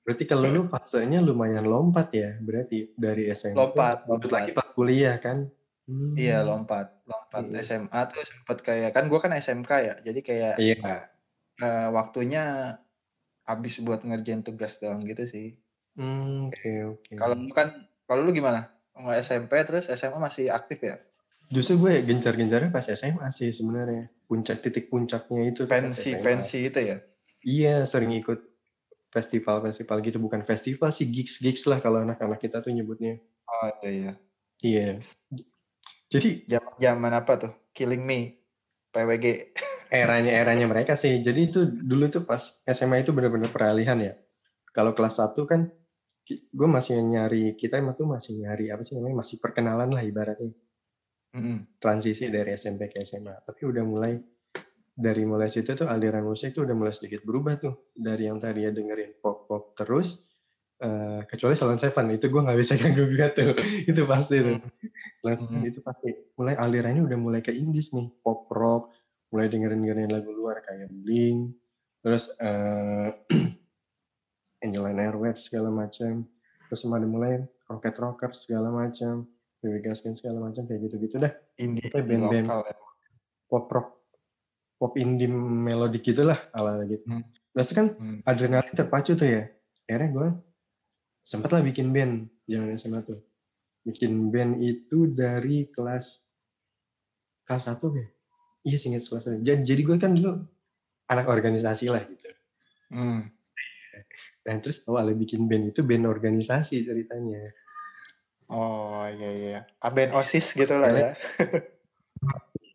berarti 0.04 0.24
kalau 0.28 0.46
lu 0.48 0.62
fasenya 0.68 1.24
lumayan 1.24 1.64
lompat 1.64 2.12
ya, 2.12 2.36
berarti 2.40 2.92
dari 2.96 3.32
SMA. 3.32 3.56
Lompat, 3.56 4.04
lompat. 4.04 4.28
lagi 4.28 4.50
pas 4.52 4.68
kuliah 4.76 5.16
kan? 5.16 5.48
Hmm. 5.88 6.12
iya 6.20 6.44
lompat 6.44 6.92
lompat 7.08 7.48
Iya. 7.48 7.64
SMA 7.64 8.00
tuh 8.12 8.20
sempet 8.20 8.60
kayak 8.60 8.92
kan 8.92 9.08
gue 9.08 9.16
kan 9.24 9.32
SMK 9.32 9.70
ya 9.80 9.94
jadi 10.04 10.20
kayak 10.20 10.54
Iya. 10.60 11.08
eh, 11.64 11.88
waktunya 11.88 12.76
habis 13.48 13.80
buat 13.80 14.04
ngerjain 14.04 14.44
tugas 14.44 14.76
doang 14.84 15.00
gitu 15.08 15.24
sih. 15.24 15.56
Hmm, 15.96 16.52
Oke, 16.52 16.72
oke. 16.84 17.12
Kalau 17.16 17.34
lu 17.34 17.48
kan, 17.50 17.88
kalau 18.04 18.20
lu 18.22 18.30
gimana? 18.36 18.68
Nggak 18.92 19.18
SMP 19.24 19.56
terus 19.64 19.88
SMA 19.88 20.20
masih 20.20 20.52
aktif 20.52 20.78
ya? 20.84 21.00
Justru 21.48 21.80
gue 21.80 22.04
gencar-gencarnya 22.04 22.68
pas 22.68 22.84
SMA 22.84 23.32
sih 23.32 23.50
sebenarnya. 23.56 24.12
Puncak 24.28 24.60
titik 24.60 24.92
puncaknya 24.92 25.48
itu 25.48 25.64
Pensi, 25.64 26.12
pensi 26.20 26.68
itu 26.68 26.80
ya? 26.80 26.96
Iya, 27.40 27.76
sering 27.88 28.12
ikut 28.12 28.36
festival-festival 29.08 30.04
gitu, 30.04 30.20
bukan 30.20 30.44
festival 30.44 30.92
sih, 30.92 31.08
gigs-gigs 31.08 31.64
lah 31.64 31.80
kalau 31.80 32.04
anak-anak 32.04 32.44
kita 32.44 32.60
tuh 32.60 32.68
nyebutnya. 32.76 33.16
Oh 33.48 33.72
iya 33.80 33.88
iya. 33.88 34.12
Iya. 34.60 34.88
Jadi 36.12 36.44
Zaman 36.44 36.76
zaman 36.76 37.12
apa 37.16 37.32
tuh? 37.40 37.52
Killing 37.72 38.04
Me, 38.04 38.36
PWG. 38.92 39.26
eranya-eranya 39.88 40.68
mereka 40.68 41.00
sih. 41.00 41.24
Jadi 41.24 41.40
itu 41.48 41.64
dulu 41.64 42.12
tuh 42.12 42.28
pas 42.28 42.44
SMA 42.68 43.08
itu 43.08 43.16
benar-benar 43.16 43.48
peralihan 43.48 43.96
ya. 43.96 44.12
Kalau 44.76 44.92
kelas 44.92 45.16
1 45.16 45.48
kan 45.48 45.64
gue 46.28 46.68
masih 46.68 47.00
nyari 47.00 47.56
kita 47.56 47.80
emang 47.80 47.96
tuh 47.96 48.04
masih 48.04 48.36
nyari 48.36 48.68
apa 48.68 48.84
sih 48.84 48.92
namanya 48.92 49.24
masih 49.24 49.40
perkenalan 49.40 49.88
lah 49.88 50.04
ibaratnya 50.04 50.52
Transisi 51.78 52.30
dari 52.32 52.56
SMP 52.56 52.88
ke 52.88 53.04
SMA. 53.04 53.44
Tapi 53.44 53.60
udah 53.68 53.84
mulai 53.84 54.12
dari 54.98 55.22
mulai 55.22 55.46
situ 55.46 55.78
tuh 55.78 55.86
aliran 55.86 56.26
musik 56.26 56.56
tuh 56.56 56.66
udah 56.66 56.74
mulai 56.74 56.92
sedikit 56.96 57.22
berubah 57.22 57.60
tuh. 57.60 57.74
Dari 57.94 58.26
yang 58.26 58.40
tadi 58.40 58.64
ya 58.66 58.70
dengerin 58.72 59.20
pop 59.20 59.46
pop 59.46 59.76
terus 59.76 60.18
eh, 60.80 61.20
kecuali 61.28 61.54
Salon 61.54 61.78
Seven. 61.78 62.10
Itu 62.14 62.32
gue 62.32 62.40
nggak 62.42 62.58
bisa 62.58 62.74
ganggu 62.80 63.06
gugat 63.10 63.36
tuh. 63.36 63.54
Itu 63.86 64.02
pasti 64.08 64.36
tuh. 64.40 64.58
Salon 65.22 65.36
Seven 65.38 65.60
Hmm. 65.60 65.70
itu 65.70 65.80
pasti. 65.84 66.10
Mulai 66.38 66.54
alirannya 66.56 67.02
udah 67.04 67.18
mulai 67.20 67.40
ke 67.44 67.52
indies 67.52 67.92
nih. 67.92 68.08
Pop 68.24 68.48
rock 68.50 68.94
mulai 69.28 69.46
dengerin 69.52 69.84
dengerin 69.84 70.10
lagu 70.12 70.30
luar 70.32 70.64
kayak 70.64 70.88
Blink 70.88 71.52
terus 72.00 72.32
eh 72.40 73.12
Angelina 74.64 75.12
Airwaves 75.12 75.46
segala 75.46 75.68
macam 75.68 76.24
terus 76.68 76.82
ada 76.84 77.08
mulai 77.08 77.44
Rocket 77.68 77.96
Rocker 78.00 78.32
segala 78.32 78.72
macam 78.72 79.28
Baby 79.58 79.82
Gaskin 79.82 80.14
segala 80.14 80.38
macam 80.40 80.64
kayak 80.64 80.86
gitu-gitu 80.86 81.18
dah 81.18 81.32
Indie, 81.56 81.82
Kayak 81.84 82.06
indie 82.06 82.14
band-band. 82.14 82.46
lokal 82.46 82.62
ya. 82.64 82.76
pop 83.48 83.64
rock 83.68 83.88
pop 84.76 84.92
indie 84.94 85.26
melodik 85.26 86.04
gitulah 86.04 86.38
ala 86.52 86.84
gitu. 86.84 87.02
Hmm. 87.04 87.24
Terus 87.50 87.70
kan 87.72 87.86
Hmm. 87.92 88.18
adrenalin 88.22 88.70
terpacu 88.70 89.12
tuh 89.12 89.26
ya. 89.26 89.42
Akhirnya 89.84 90.08
gue 90.10 90.28
sempet 91.22 91.50
lah 91.50 91.60
bikin 91.60 91.90
band 91.90 92.12
zaman 92.44 92.76
SMA 92.76 93.02
tuh. 93.02 93.18
Bikin 93.82 94.28
band 94.28 94.60
itu 94.60 95.08
dari 95.08 95.66
kelas 95.66 96.22
kelas 97.42 97.64
satu 97.64 97.90
ya. 97.90 98.06
Iya 98.64 98.76
singkat 98.76 99.02
kelas 99.02 99.24
satu. 99.24 99.40
Jadi, 99.40 99.64
jadi 99.64 99.80
gue 99.82 99.96
kan 99.96 100.12
dulu 100.12 100.38
anak 101.08 101.26
organisasi 101.26 101.88
lah 101.88 102.04
gitu. 102.04 102.28
Hmm. 102.90 103.26
Dan 104.40 104.60
terus 104.60 104.84
awalnya 104.84 105.12
bikin 105.14 105.44
band 105.44 105.72
itu 105.72 105.80
band 105.80 106.04
organisasi 106.04 106.84
ceritanya. 106.84 107.50
Oh 108.48 109.04
iya 109.08 109.30
iya. 109.30 109.58
Band 109.92 110.16
OSIS 110.16 110.56
gitu 110.56 110.74
lah 110.76 110.90
ya. 110.90 111.10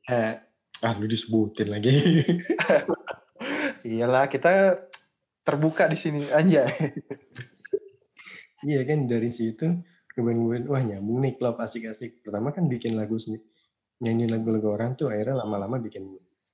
Eh, 0.04 0.36
ah 0.84 0.94
lu 1.00 1.08
disebutin 1.08 1.72
lagi. 1.72 1.96
Iyalah 3.88 4.28
kita 4.28 4.84
terbuka 5.48 5.88
di 5.88 5.96
sini 5.96 6.28
aja. 6.28 6.68
Iya 8.64 8.82
kan 8.84 9.08
dari 9.08 9.32
situ 9.32 9.80
ngeband-ngeband 10.16 10.66
wah 10.68 10.84
nyambung 10.84 11.24
nih 11.24 11.40
klub 11.40 11.56
asik-asik. 11.56 12.20
Pertama 12.20 12.52
kan 12.52 12.68
bikin 12.68 13.00
lagu 13.00 13.16
sendiri, 13.16 13.48
nyanyi 14.04 14.28
lagu-lagu 14.28 14.76
orang 14.76 15.00
tuh 15.00 15.08
akhirnya 15.08 15.40
lama-lama 15.40 15.80
bikin 15.80 16.04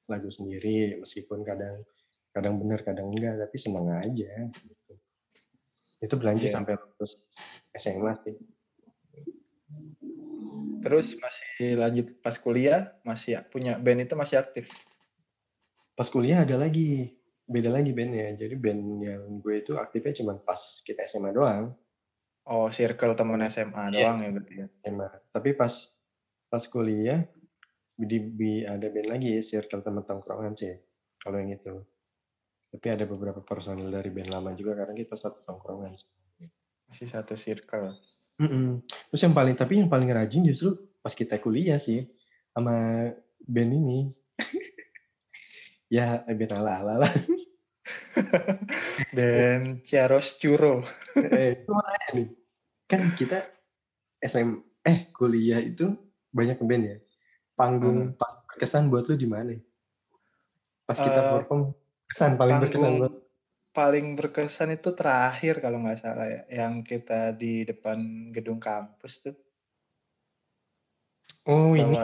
lagu 0.06 0.30
sendiri 0.30 1.02
meskipun 1.02 1.42
kadang 1.42 1.82
kadang 2.30 2.62
benar 2.62 2.86
kadang 2.86 3.10
enggak 3.10 3.34
tapi 3.38 3.58
seneng 3.58 3.90
aja 3.90 4.30
gitu. 4.46 4.94
Itu 6.02 6.14
berlanjut 6.22 6.50
Iya. 6.50 6.56
sampai 6.58 6.78
terus 6.98 7.18
SMA 7.74 8.14
sih. 8.22 8.38
Terus 10.80 11.18
masih 11.20 11.76
lanjut 11.76 12.08
pas 12.24 12.36
kuliah 12.40 12.96
masih 13.04 13.40
punya 13.52 13.76
band 13.76 14.06
itu 14.08 14.16
masih 14.16 14.40
aktif. 14.40 14.72
Pas 15.94 16.08
kuliah 16.08 16.48
ada 16.48 16.56
lagi 16.56 17.12
beda 17.44 17.68
lagi 17.74 17.92
bandnya. 17.92 18.32
Jadi 18.40 18.56
band 18.56 18.82
yang 19.04 19.22
gue 19.44 19.56
itu 19.60 19.76
aktifnya 19.76 20.16
cuma 20.24 20.40
pas 20.40 20.60
kita 20.88 21.04
SMA 21.10 21.36
doang. 21.36 21.76
Oh, 22.50 22.72
circle 22.72 23.14
teman 23.14 23.44
SMA 23.52 23.94
Iya. 23.94 24.10
doang 24.10 24.18
ya 24.24 24.30
berarti 24.32 24.54
ya. 24.56 24.68
SMA. 24.88 25.08
Tapi 25.36 25.50
pas 25.54 25.74
pas 26.50 26.64
kuliah 26.66 27.28
di, 28.00 28.18
di 28.34 28.64
ada 28.64 28.88
band 28.88 29.10
lagi 29.12 29.36
ya, 29.38 29.42
circle 29.44 29.84
teman 29.84 30.08
tongkrongan 30.08 30.56
sih 30.56 30.72
kalau 31.20 31.38
yang 31.44 31.52
itu 31.52 31.84
tapi 32.70 32.88
ada 32.94 33.04
beberapa 33.10 33.42
personil 33.42 33.90
dari 33.90 34.08
band 34.14 34.30
lama 34.30 34.54
juga 34.56 34.78
karena 34.78 34.94
kita 34.96 35.18
satu 35.18 35.42
tongkrongan 35.44 35.98
masih 36.88 37.08
satu 37.10 37.34
circle 37.36 37.98
mm 38.40 38.48
-mm. 38.48 38.68
terus 39.12 39.22
yang 39.22 39.36
paling 39.36 39.56
tapi 39.60 39.84
yang 39.84 39.92
paling 39.92 40.10
rajin 40.10 40.48
justru 40.48 40.80
pas 41.04 41.14
kita 41.14 41.38
kuliah 41.38 41.78
sih 41.78 42.08
sama 42.56 43.08
band 43.44 43.72
ini 43.76 44.00
ya 45.96 46.24
band 46.24 46.54
ala 46.56 46.72
ala 46.82 46.94
lah 47.06 47.14
band 49.16 49.84
Ciaros 49.84 50.40
Curo 50.40 50.88
eh, 51.20 51.68
nih 52.16 52.28
kan 52.90 53.14
kita 53.14 53.44
SM 54.24 54.60
eh 54.88 55.12
kuliah 55.12 55.60
itu 55.60 55.94
banyak 56.32 56.58
band 56.64 56.84
ya 56.88 56.98
panggung 57.60 58.16
hmm. 58.16 58.20
berkesan 58.56 58.88
buat 58.88 59.12
lu 59.12 59.20
di 59.20 59.28
mana? 59.28 59.60
Pas 60.88 60.96
kita 60.96 61.20
uh, 61.20 61.28
perform, 61.44 61.76
kesan 62.08 62.40
paling 62.40 62.56
berkesan 62.64 62.92
buat 63.04 63.14
paling 63.80 64.20
berkesan 64.20 64.76
itu 64.76 64.92
terakhir 64.92 65.64
kalau 65.64 65.80
nggak 65.80 66.04
salah 66.04 66.28
ya, 66.28 66.44
yang 66.52 66.84
kita 66.84 67.32
di 67.32 67.64
depan 67.64 68.28
gedung 68.36 68.60
kampus 68.60 69.24
tuh. 69.24 69.36
Oh 71.48 71.72
Bawa, 71.72 71.80
ini. 71.80 71.96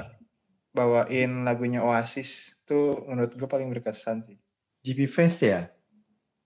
Bawain 0.72 1.32
lagunya 1.44 1.84
Oasis 1.84 2.64
tuh 2.64 3.04
menurut 3.12 3.36
gue 3.36 3.44
paling 3.44 3.68
berkesan 3.76 4.24
sih. 4.24 4.40
GP 4.88 5.12
Fest 5.12 5.44
ya? 5.44 5.68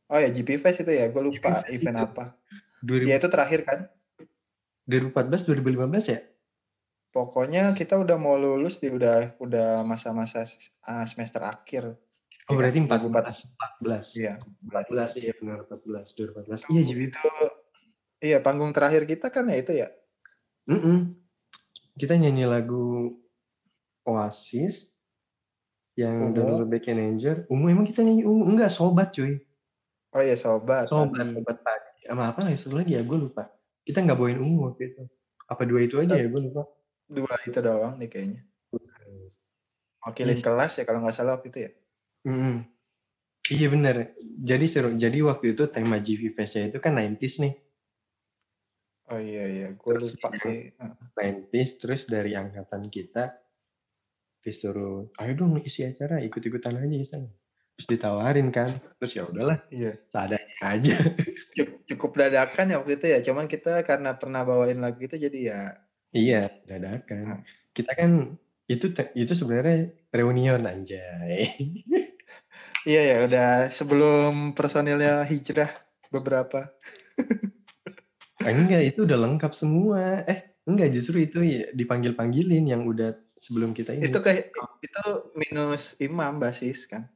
Oh 0.10 0.18
ya 0.18 0.34
GP 0.34 0.58
Fest 0.58 0.82
itu 0.82 0.98
ya, 0.98 1.06
gue 1.14 1.22
lupa 1.22 1.62
event 1.70 2.02
itu. 2.02 2.06
apa. 2.10 2.26
2000... 2.82 3.06
Ya 3.06 3.16
itu 3.22 3.30
terakhir 3.30 3.62
kan? 3.70 3.80
2014 4.90 5.46
2015 5.46 6.10
ya? 6.10 6.20
Pokoknya 7.14 7.78
kita 7.78 8.02
udah 8.02 8.18
mau 8.18 8.34
lulus 8.34 8.82
di 8.82 8.90
udah 8.90 9.38
udah 9.38 9.86
masa-masa 9.86 10.42
uh, 10.90 11.06
semester 11.06 11.46
akhir. 11.46 11.94
Oh, 12.50 12.58
ya, 12.58 12.66
berarti 12.66 12.80
14 12.82 13.46
14. 13.86 14.18
Iya, 14.18 14.34
14 14.66 15.22
iya 15.22 15.34
benar 15.38 15.58
14 15.70 16.18
2014. 16.18 16.74
Iya, 16.74 16.82
jadi 16.90 17.04
itu 17.14 17.22
Iya, 18.20 18.38
panggung 18.44 18.76
terakhir 18.76 19.08
kita 19.08 19.32
kan 19.32 19.48
ya 19.48 19.58
itu 19.62 19.72
ya. 19.80 19.88
Mm 20.68 20.80
-mm. 20.82 20.98
Kita 21.96 22.20
nyanyi 22.20 22.44
lagu 22.50 23.16
Oasis 24.04 24.90
yang 25.96 26.34
udah 26.34 26.68
Back 26.68 26.90
and 26.92 27.00
Angel. 27.00 27.48
Ungu 27.48 27.72
emang 27.72 27.88
kita 27.88 28.04
nyanyi 28.04 28.28
Ungu 28.28 28.44
enggak 28.50 28.76
sobat 28.76 29.16
cuy. 29.16 29.40
Oh 30.12 30.20
iya 30.20 30.36
sobat. 30.36 30.92
Sobat 30.92 31.16
tadi. 31.16 31.38
sobat 31.38 31.58
pagi. 31.64 32.02
Sama 32.10 32.24
apa 32.34 32.40
lagi 32.44 32.58
satu 32.60 32.76
lagi 32.76 32.98
ya 32.98 33.06
gue 33.06 33.18
lupa. 33.18 33.48
Kita 33.88 34.04
nggak 34.04 34.18
bawain 34.20 34.42
Ungu 34.42 34.74
waktu 34.74 34.92
itu. 34.92 35.04
Apa 35.48 35.64
dua 35.64 35.80
itu 35.86 35.96
aja 36.02 36.18
ya 36.18 36.28
gue 36.28 36.42
lupa 36.44 36.68
dua 37.10 37.34
itu 37.42 37.60
doang 37.60 37.98
nih 37.98 38.08
kayaknya 38.08 38.42
wakilin 40.06 40.40
kelas 40.40 40.80
ya 40.80 40.84
kalau 40.86 41.02
nggak 41.02 41.16
salah 41.18 41.36
waktu 41.36 41.50
itu 41.50 41.60
ya 41.68 41.72
mm. 42.26 42.58
iya 43.54 43.68
bener. 43.72 44.16
Jadi 44.20 44.66
seru. 44.68 44.96
Jadi 44.96 45.20
waktu 45.24 45.56
itu 45.56 45.68
tema 45.72 46.00
GV 46.00 46.36
Fest 46.36 46.60
itu 46.60 46.80
kan 46.80 46.98
90s 46.98 47.36
nih. 47.44 47.54
Oh 49.10 49.20
iya 49.20 49.46
iya. 49.50 49.68
Gue 49.74 50.00
lupa 50.00 50.34
sih. 50.38 50.74
90s 51.18 51.70
terus 51.82 52.02
dari 52.06 52.38
angkatan 52.38 52.88
kita 52.88 53.36
disuruh 54.40 55.12
ayo 55.20 55.36
dong 55.36 55.60
isi 55.68 55.84
acara 55.84 56.24
ikut-ikutan 56.24 56.80
aja 56.80 56.98
iseng. 56.98 57.26
Terus 57.80 57.88
ditawarin 57.90 58.50
kan. 58.52 58.70
Terus 59.02 59.12
ya 59.18 59.24
udahlah 59.26 59.60
iya. 59.74 59.98
seadanya 60.14 60.58
aja. 60.62 60.98
Cukup 61.90 62.16
dadakan 62.16 62.72
ya 62.72 62.78
waktu 62.80 63.02
itu 63.02 63.06
ya. 63.10 63.20
Cuman 63.26 63.50
kita 63.50 63.82
karena 63.88 64.16
pernah 64.16 64.46
bawain 64.46 64.80
lagu 64.80 65.02
itu 65.02 65.18
jadi 65.18 65.40
ya 65.42 65.62
Iya, 66.10 66.50
dadakan. 66.66 67.24
Nah. 67.26 67.42
Kita 67.74 67.94
kan 67.94 68.34
itu 68.66 68.86
itu 69.14 69.34
sebenarnya 69.34 69.94
reunion 70.14 70.66
anjay. 70.66 71.54
iya 72.90 73.02
ya, 73.06 73.18
udah 73.28 73.48
sebelum 73.70 74.54
personilnya 74.58 75.24
hijrah 75.26 75.72
beberapa. 76.10 76.70
ah, 78.46 78.52
enggak, 78.52 78.96
itu 78.96 79.06
udah 79.06 79.18
lengkap 79.18 79.52
semua. 79.54 80.24
Eh, 80.26 80.58
enggak 80.66 80.90
justru 80.96 81.24
itu 81.26 81.40
ya 81.44 81.70
dipanggil-panggilin 81.76 82.66
yang 82.70 82.88
udah 82.88 83.16
sebelum 83.40 83.72
kita 83.76 83.96
ini. 83.96 84.10
Itu 84.10 84.20
kayak 84.20 84.52
itu 84.84 85.06
minus 85.36 85.96
imam 86.00 86.40
basis 86.40 86.88
kan. 86.88 87.08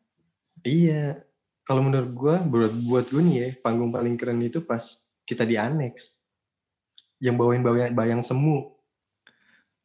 Iya. 0.63 1.23
Kalau 1.63 1.79
menurut 1.79 2.11
gua 2.11 2.35
buat 2.43 2.75
buat 2.75 3.05
gue 3.07 3.23
nih 3.23 3.37
ya, 3.39 3.49
panggung 3.63 3.95
paling 3.95 4.19
keren 4.19 4.43
itu 4.43 4.59
pas 4.59 4.83
kita 5.23 5.47
di 5.47 5.55
annex. 5.55 6.11
Yang 7.23 7.35
bawain 7.39 7.63
bayang, 7.63 7.95
bayang 7.95 8.19
semu 8.19 8.73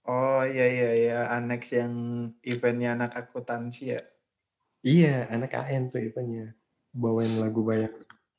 Oh 0.08 0.40
iya 0.40 0.64
iya 0.72 0.88
iya 0.96 1.16
annex 1.36 1.68
yang 1.76 1.92
eventnya 2.40 2.96
anak 2.96 3.12
akuntansi 3.12 3.92
ya. 3.92 4.00
Iya 4.86 5.26
anak 5.34 5.58
AN 5.58 5.90
tuh 5.90 5.98
eventnya 5.98 6.54
bawain 6.94 7.30
lagu 7.38 7.66
banyak. 7.66 7.92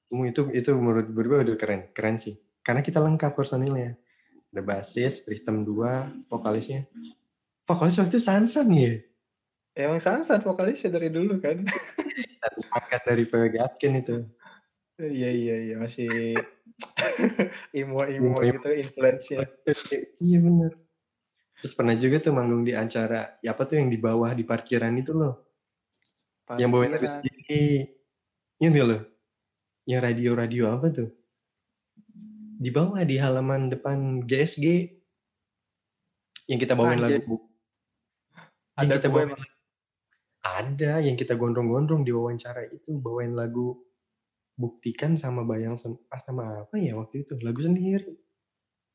Semua 0.09 0.25
itu 0.25 0.41
itu 0.55 0.71
menurut 0.73 1.07
gue 1.11 1.23
udah 1.23 1.57
keren 1.59 1.81
keren 1.93 2.17
sih. 2.17 2.39
Karena 2.63 2.81
kita 2.81 2.99
lengkap 2.99 3.35
personilnya. 3.35 3.95
Ada 4.49 4.61
basis, 4.65 5.21
ritme 5.29 5.61
dua, 5.61 6.09
vokalisnya. 6.25 6.89
Vokalis 7.69 8.01
waktu 8.01 8.17
itu 8.17 8.21
Sansan 8.23 8.73
ya. 8.73 8.97
Emang 9.77 10.01
Sansan 10.01 10.41
vokalisnya 10.41 10.97
dari 10.97 11.13
dulu 11.13 11.37
kan. 11.37 11.61
Angkat 12.73 13.01
dari 13.05 13.29
Pegatkin 13.29 14.01
itu. 14.01 14.25
Iya 14.99 15.29
iya 15.31 15.55
iya 15.69 15.75
masih 15.79 16.35
imo-imo 17.79 18.41
gitu 18.41 18.69
influence-nya. 18.73 19.47
Iya 20.19 20.39
benar 20.43 20.71
Terus 21.59 21.75
pernah 21.75 21.95
juga 21.99 22.23
tuh 22.23 22.31
manggung 22.31 22.63
di 22.63 22.71
acara, 22.71 23.35
ya 23.43 23.51
apa 23.51 23.67
tuh 23.67 23.83
yang 23.83 23.91
di 23.91 23.99
bawah 23.99 24.31
di 24.31 24.47
parkiran 24.47 24.95
itu 24.95 25.11
loh. 25.11 25.48
Yang 26.57 26.69
bawa 26.73 26.83
terus 26.89 27.13
ini. 27.21 27.85
Ingat 28.57 28.73
gak 28.73 28.87
lo? 28.89 28.97
Yang 29.85 30.01
radio-radio 30.01 30.63
apa 30.73 30.87
tuh? 30.89 31.09
Di 32.59 32.69
bawah 32.73 33.01
di 33.05 33.15
halaman 33.21 33.69
depan 33.69 34.25
GSG. 34.25 34.65
Yang 36.49 36.59
kita 36.65 36.73
bawain 36.73 37.05
Anjir. 37.05 37.21
lagu. 37.21 37.37
Ada 38.79 38.97
kita 38.97 39.07
bawain, 39.11 39.37
Ada 40.39 40.91
yang 41.05 41.19
kita 41.19 41.37
gondrong-gondrong 41.37 42.01
di 42.01 42.11
wawancara 42.15 42.65
itu 42.71 42.95
bawain 42.97 43.37
lagu 43.37 43.77
buktikan 44.59 45.15
sama 45.15 45.45
bayang 45.47 45.79
ah, 46.11 46.21
sama 46.25 46.67
apa 46.67 46.75
ya 46.75 46.91
waktu 46.99 47.23
itu 47.23 47.39
lagu 47.39 47.63
sendiri 47.63 48.11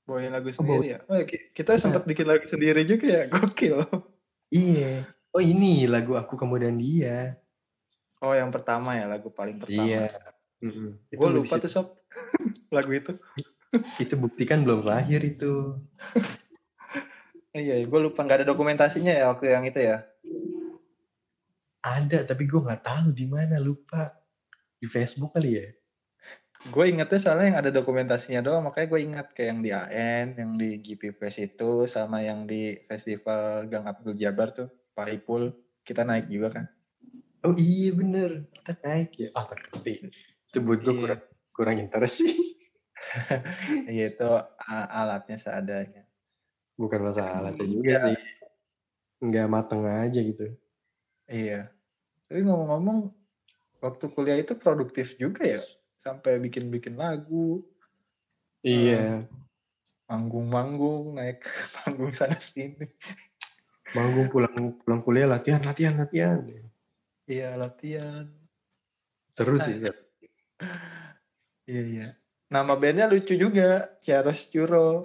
Bawain 0.05 0.29
lagu 0.29 0.53
oh, 0.53 0.57
sendiri 0.61 0.87
ya? 0.93 0.99
Oh, 1.09 1.17
kita 1.57 1.81
sempat 1.81 2.05
bikin 2.05 2.29
lagu 2.29 2.45
sendiri 2.45 2.85
juga 2.85 3.09
ya, 3.09 3.23
gokil. 3.33 3.89
Iya. 4.53 5.09
Oh 5.33 5.41
ini 5.41 5.89
lagu 5.89 6.21
Aku 6.21 6.37
Kemudian 6.37 6.77
Dia. 6.77 7.41
Oh 8.25 8.33
yang 8.33 8.49
pertama 8.49 8.97
ya, 8.97 9.05
lagu 9.05 9.29
paling 9.29 9.61
pertama. 9.61 9.85
Iya. 9.85 10.09
Mm-hmm. 10.65 10.89
Gue 11.13 11.29
lupa 11.29 11.61
tuh 11.61 11.69
sob, 11.69 11.87
lagu 12.77 12.91
itu. 12.91 13.13
itu 14.01 14.15
buktikan 14.17 14.65
belum 14.65 14.87
lahir 14.87 15.21
itu. 15.21 15.77
iya, 17.53 17.85
gue 17.85 18.01
lupa 18.01 18.25
nggak 18.25 18.43
ada 18.43 18.49
dokumentasinya 18.49 19.13
ya 19.13 19.29
waktu 19.29 19.53
yang 19.53 19.65
itu 19.69 19.81
ya. 19.85 20.09
Ada, 21.85 22.25
tapi 22.25 22.49
gue 22.49 22.65
nggak 22.65 22.81
tahu 22.81 23.13
di 23.13 23.29
mana 23.29 23.61
lupa. 23.61 24.09
Di 24.81 24.89
Facebook 24.89 25.37
kali 25.37 25.51
ya 25.61 25.69
gue 26.65 26.85
ingetnya 26.89 27.21
soalnya 27.21 27.47
yang 27.53 27.59
ada 27.61 27.71
dokumentasinya 27.77 28.41
doang 28.41 28.65
makanya 28.65 28.89
gue 28.89 29.01
ingat 29.05 29.27
kayak 29.37 29.49
yang 29.53 29.61
di 29.61 29.71
AN 29.75 30.27
yang 30.33 30.51
di 30.57 30.81
GP 30.81 31.13
Fest 31.13 31.39
itu 31.45 31.85
sama 31.85 32.25
yang 32.25 32.49
di 32.49 32.73
festival 32.89 33.69
Gang 33.69 33.85
Abdul 33.85 34.17
Jabar 34.17 34.57
tuh 34.57 34.73
Pak 34.97 35.13
Ipul 35.13 35.53
kita 35.85 36.09
naik 36.09 36.33
juga 36.33 36.49
kan 36.57 36.65
oh 37.45 37.55
iya 37.57 37.91
bener 37.93 38.31
kita 38.51 38.73
naik 38.83 39.11
ya 39.17 39.29
ah 39.37 39.45
tapi 39.49 40.11
itu 40.51 40.59
buat 40.61 40.81
gue 40.81 40.93
iya. 40.93 41.01
kurang 41.01 41.23
kurang 41.55 41.77
interest 41.79 42.17
sih 42.25 42.37
iya 43.95 44.11
itu 44.11 44.29
alatnya 44.91 45.37
seadanya 45.37 46.03
bukan 46.75 47.13
masalah 47.13 47.45
alatnya 47.45 47.67
juga 47.69 47.93
ya. 47.93 48.03
sih 48.11 48.19
nggak 49.25 49.47
mateng 49.47 49.85
aja 49.87 50.21
gitu 50.21 50.47
iya 51.29 51.71
tapi 52.27 52.41
ngomong-ngomong 52.43 53.13
waktu 53.85 54.05
kuliah 54.11 54.41
itu 54.41 54.57
produktif 54.57 55.15
juga 55.21 55.45
ya 55.45 55.61
sampai 56.05 56.37
bikin-bikin 56.37 57.01
lagu. 57.01 57.65
Iya. 58.61 59.25
Manggung-manggung, 60.05 61.17
naik 61.17 61.41
panggung 61.81 62.13
sana 62.13 62.37
sini. 62.37 62.85
Manggung 63.97 64.29
pulang 64.29 64.77
pulang 64.85 65.01
kuliah 65.01 65.29
latihan, 65.29 65.65
latihan, 65.65 65.97
latihan. 65.97 66.45
Iya, 67.25 67.57
latihan. 67.57 68.29
Terus 69.33 69.61
sih. 69.65 69.77
Ya. 69.81 69.95
iya, 71.71 71.83
iya. 71.89 72.09
Nama 72.53 72.73
bandnya 72.77 73.09
lucu 73.09 73.35
juga, 73.35 73.97
Ciaros 73.99 74.53
Curo. 74.53 75.03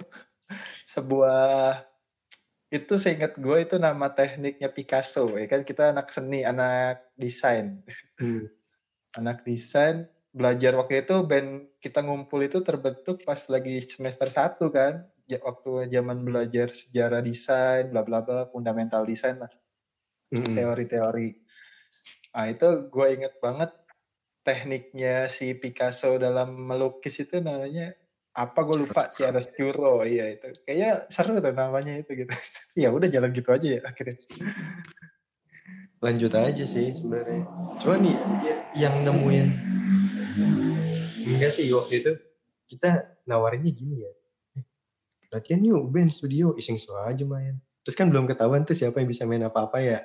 Sebuah 0.84 1.86
itu 2.70 2.94
seingat 3.02 3.34
gue 3.34 3.66
itu 3.66 3.82
nama 3.82 4.14
tekniknya 4.14 4.70
Picasso 4.70 5.34
ya 5.34 5.50
kan 5.50 5.66
kita 5.66 5.90
anak 5.90 6.06
seni 6.06 6.46
anak 6.46 7.02
desain 7.18 7.82
hmm. 8.14 8.46
anak 9.18 9.42
desain 9.42 10.06
belajar 10.30 10.78
waktu 10.78 11.02
itu 11.02 11.18
band 11.26 11.66
kita 11.82 11.98
ngumpul 12.06 12.38
itu 12.46 12.62
terbentuk 12.62 13.26
pas 13.26 13.42
lagi 13.50 13.82
semester 13.82 14.30
satu 14.30 14.70
kan 14.70 15.02
waktu 15.26 15.90
zaman 15.90 16.22
belajar 16.22 16.70
sejarah 16.70 17.18
desain 17.18 17.90
bla 17.90 18.06
bla 18.06 18.22
bla 18.22 18.46
fundamental 18.54 19.02
desain 19.02 19.34
lah 19.34 19.50
teori-teori. 20.30 21.49
Nah 22.30 22.46
itu 22.46 22.68
gue 22.86 23.06
inget 23.10 23.34
banget 23.42 23.70
tekniknya 24.46 25.26
si 25.26 25.52
Picasso 25.58 26.16
dalam 26.16 26.54
melukis 26.54 27.18
itu 27.20 27.42
namanya 27.42 27.92
apa 28.30 28.62
gue 28.62 28.86
lupa 28.86 29.10
chiaroscuro. 29.10 30.06
Iya 30.06 30.38
itu 30.38 30.48
kayaknya 30.62 30.90
seru 31.10 31.42
deh 31.42 31.54
namanya 31.54 31.98
itu 31.98 32.14
gitu. 32.14 32.30
Ya 32.78 32.94
udah 32.94 33.10
jalan 33.10 33.34
gitu 33.34 33.50
aja 33.50 33.66
ya 33.66 33.80
akhirnya. 33.82 34.16
Lanjut 36.00 36.32
aja 36.32 36.64
sih 36.64 36.94
sebenarnya. 36.96 37.44
Cuma 37.82 37.98
nih 37.98 38.16
ya, 38.46 38.54
yang 38.88 38.94
nemuin 39.04 39.48
enggak 41.30 41.52
sih 41.54 41.66
waktu 41.72 42.02
itu 42.02 42.12
kita 42.70 43.18
nawarinnya 43.26 43.72
gini 43.74 44.06
ya. 44.06 44.12
Eh, 44.58 44.64
latihan 45.34 45.62
yuk 45.66 45.90
band 45.90 46.14
studio 46.14 46.54
iseng 46.56 46.78
aja 46.78 47.24
main. 47.26 47.58
Terus 47.82 47.96
kan 47.98 48.06
belum 48.12 48.30
ketahuan 48.30 48.62
tuh 48.62 48.76
siapa 48.78 49.02
yang 49.02 49.08
bisa 49.10 49.26
main 49.26 49.42
apa-apa 49.42 49.82
ya. 49.82 49.98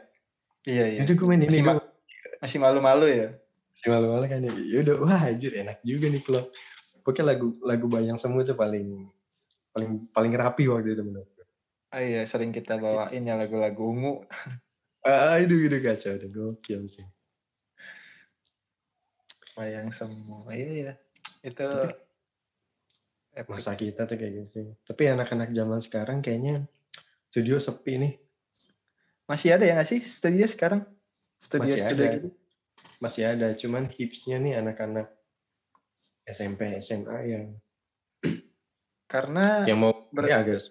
Iya 0.66 0.86
iya. 0.90 1.00
Jadi 1.06 1.12
gue 1.14 1.28
main 1.30 1.44
ini 1.46 1.62
masih, 1.62 1.95
masih 2.46 2.62
malu-malu 2.62 3.10
ya 3.10 3.34
masih 3.74 3.90
malu-malu 3.90 4.26
kan 4.30 4.40
ya 4.46 4.54
ya 4.54 4.78
udah 4.86 4.96
wah 5.02 5.22
anjir 5.26 5.52
enak 5.58 5.82
juga 5.82 6.06
nih 6.14 6.22
klub 6.22 6.54
pokoknya 7.06 7.38
lagu 7.38 7.48
lagu 7.62 7.86
bayang 7.86 8.18
semua 8.18 8.42
itu 8.42 8.58
paling 8.58 9.10
paling 9.76 10.08
paling 10.16 10.34
rapi 10.34 10.72
waktu 10.72 10.96
itu 10.96 11.04
menurut 11.04 11.28
gue. 11.36 11.46
Ah 11.92 12.00
iya 12.00 12.24
sering 12.24 12.56
kita 12.56 12.80
bawain 12.80 13.28
ya 13.28 13.36
lagu-lagu 13.36 13.84
ungu. 13.92 14.24
ah 15.06 15.36
itu 15.38 15.54
gitu 15.68 15.78
kacau 15.84 16.16
itu 16.16 16.28
gokil 16.32 16.82
sih. 16.90 17.06
Bayang 19.60 19.92
semua 19.92 20.48
iya 20.56 20.72
ya. 20.72 20.94
Itu 21.44 21.68
Tapi, 23.36 23.52
masa 23.52 23.76
kita 23.76 24.08
tuh 24.08 24.16
kayak 24.16 24.32
gitu 24.32 24.48
sih. 24.56 24.68
Tapi 24.88 25.12
anak-anak 25.12 25.52
zaman 25.52 25.84
sekarang 25.84 26.24
kayaknya 26.24 26.64
studio 27.28 27.60
sepi 27.60 28.00
nih. 28.00 28.14
Masih 29.28 29.60
ada 29.60 29.68
ya 29.68 29.76
nggak 29.76 29.90
sih 29.92 30.00
studio 30.00 30.48
sekarang? 30.48 30.88
Studio 31.46 31.78
Masih 31.78 31.82
studio 31.86 32.06
ada. 32.06 32.16
gitu. 32.18 32.30
Masih 32.98 33.24
ada, 33.30 33.48
cuman 33.54 33.84
hipsnya 33.94 34.38
nih 34.42 34.54
anak-anak 34.58 35.08
SMP, 36.26 36.82
SMA 36.82 37.18
yang 37.30 37.46
Karena 39.14 39.62
yang 39.70 39.78
mau 39.78 39.94
ber- 40.10 40.26
ini 40.26 40.34
agak 40.34 40.66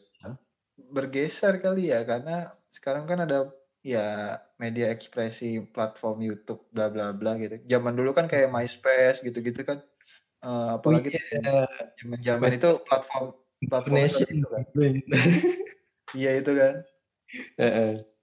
bergeser 0.74 1.62
kali 1.62 1.94
ya 1.94 2.02
karena 2.02 2.50
sekarang 2.66 3.06
kan 3.06 3.22
ada 3.22 3.46
ya 3.86 4.34
media 4.58 4.90
ekspresi 4.90 5.62
platform 5.70 6.18
YouTube 6.26 6.66
bla 6.74 6.90
bla 6.90 7.14
bla 7.14 7.38
gitu. 7.38 7.62
Zaman 7.70 7.94
dulu 7.94 8.10
kan 8.10 8.26
kayak 8.26 8.50
MySpace 8.50 9.22
gitu-gitu 9.22 9.62
kan. 9.62 9.78
Eh, 10.42 10.68
apalagi 10.74 11.14
Oh 11.14 11.14
iya, 11.14 11.66
zaman-zaman 11.94 12.50
itu 12.58 12.70
platform 12.82 13.26
platform 13.70 13.96
Nation. 14.02 14.26
itu 14.34 14.48
kan. 14.50 14.64
Iya 16.14 16.30
itu 16.42 16.52
kan. 16.58 16.74
My- 17.62 18.13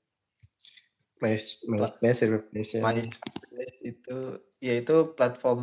MySpace, 1.22 2.26
Reputation. 2.26 2.82
MySpace 2.82 3.78
itu 3.86 4.18
ya 4.58 4.74
itu 4.82 5.14
platform 5.14 5.62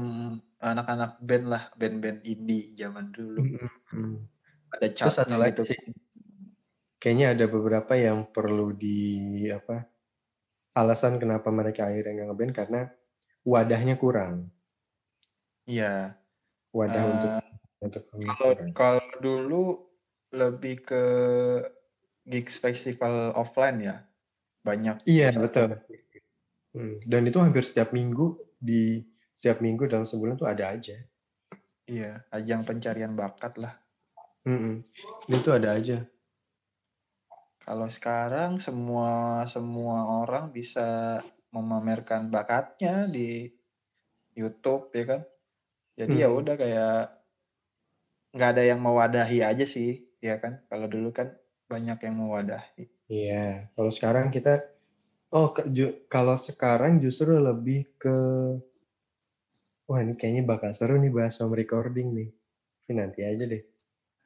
anak-anak 0.63 1.19
band 1.23 1.47
lah, 1.51 1.65
band-band 1.75 2.23
indie 2.27 2.75
zaman 2.79 3.11
dulu. 3.11 3.43
Hmm. 3.91 4.27
Ada 4.75 4.89
chartnya 4.95 5.39
lagi 5.39 5.59
gitu. 5.59 5.75
sih. 5.75 5.81
Kayaknya 6.99 7.27
ada 7.35 7.47
beberapa 7.47 7.95
yang 7.95 8.27
perlu 8.31 8.75
di 8.75 9.47
apa? 9.51 9.87
Alasan 10.79 11.19
kenapa 11.19 11.51
mereka 11.51 11.91
akhirnya 11.91 12.23
nggak 12.23 12.29
ngeband 12.31 12.53
karena 12.55 12.81
wadahnya 13.43 13.95
kurang. 13.99 14.51
Iya. 15.67 16.15
Wadah 16.75 17.03
Eh, 17.03 17.11
untuk 17.11 17.33
untuk 17.81 18.03
Kalau 18.11 18.51
kurang. 18.55 18.71
kalau 18.75 19.09
dulu 19.19 19.63
lebih 20.35 20.85
ke 20.85 21.05
gigs 22.29 22.61
festival 22.61 23.33
offline 23.33 23.79
ya. 23.81 24.08
Banyak. 24.69 24.97
Iya 25.09 25.33
betul. 25.33 25.81
Hmm, 26.77 27.01
Dan 27.09 27.23
itu 27.25 27.41
hampir 27.41 27.65
setiap 27.65 27.97
minggu 27.97 28.37
di 28.61 29.01
setiap 29.41 29.65
minggu 29.65 29.89
dalam 29.89 30.05
sebulan 30.05 30.37
tuh 30.37 30.49
ada 30.53 30.77
aja. 30.77 31.01
Iya, 31.89 32.21
ajang 32.29 32.69
pencarian 32.69 33.17
bakat 33.17 33.57
lah. 33.57 33.73
Mm-mm. 34.45 34.85
Itu 35.33 35.49
ada 35.57 35.81
aja. 35.81 36.05
Kalau 37.65 37.89
sekarang 37.89 38.61
semua 38.61 39.45
semua 39.49 40.25
orang 40.25 40.53
bisa 40.53 41.21
memamerkan 41.53 42.29
bakatnya 42.29 43.09
di 43.09 43.49
YouTube 44.37 44.93
ya 44.93 45.05
kan. 45.17 45.21
Jadi 45.97 46.15
ya 46.21 46.29
Hmm. 46.29 46.39
udah 46.39 46.55
kayak 46.61 47.01
nggak 48.37 48.51
ada 48.53 48.63
yang 48.69 48.81
mewadahi 48.85 49.41
aja 49.41 49.65
sih, 49.65 50.13
ya 50.21 50.37
kan. 50.37 50.61
Kalau 50.69 50.87
dulu 50.89 51.09
kan 51.13 51.33
banyak 51.69 51.99
yang 52.05 52.17
mewadahi. 52.21 52.85
Iya. 53.13 53.69
Kalau 53.75 53.91
sekarang 53.97 54.27
kita, 54.35 54.53
oh 55.37 55.49
ke- 55.57 55.69
ju- 55.77 55.97
kalau 56.15 56.37
sekarang 56.49 56.93
justru 57.05 57.33
lebih 57.49 57.81
ke, 58.03 58.17
wah 59.89 59.99
ini 60.05 60.13
kayaknya 60.21 60.43
bakal 60.53 60.71
seru 60.79 60.95
nih 61.03 61.13
bahas 61.17 61.35
home 61.41 61.57
recording 61.61 62.09
nih. 62.19 62.29
Tapi 62.83 62.93
nanti 63.01 63.21
aja 63.31 63.45
deh. 63.53 63.63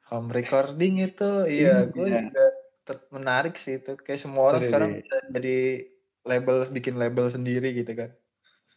Home 0.09 0.29
recording 0.37 0.93
itu 1.07 1.23
iya 1.55 1.69
gue 1.93 2.05
Iya. 2.11 2.19
juga 2.25 2.43
menarik 3.15 3.53
sih 3.63 3.73
itu. 3.79 3.91
Kayak 4.05 4.21
semua 4.23 4.43
orang 4.49 4.61
Seru 4.61 4.67
sekarang 4.69 4.91
jadi 5.35 5.49
label 6.29 6.55
bikin 6.77 6.95
label 7.03 7.25
sendiri 7.35 7.67
gitu 7.79 7.91
kan. 7.99 8.09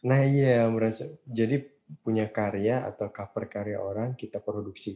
Nah 0.07 0.21
iya, 0.25 0.65
merasa 0.75 1.03
jadi 1.39 1.55
punya 2.03 2.25
karya 2.37 2.75
atau 2.89 3.07
cover 3.17 3.43
karya 3.55 3.77
orang 3.89 4.09
kita 4.21 4.37
produksi 4.47 4.91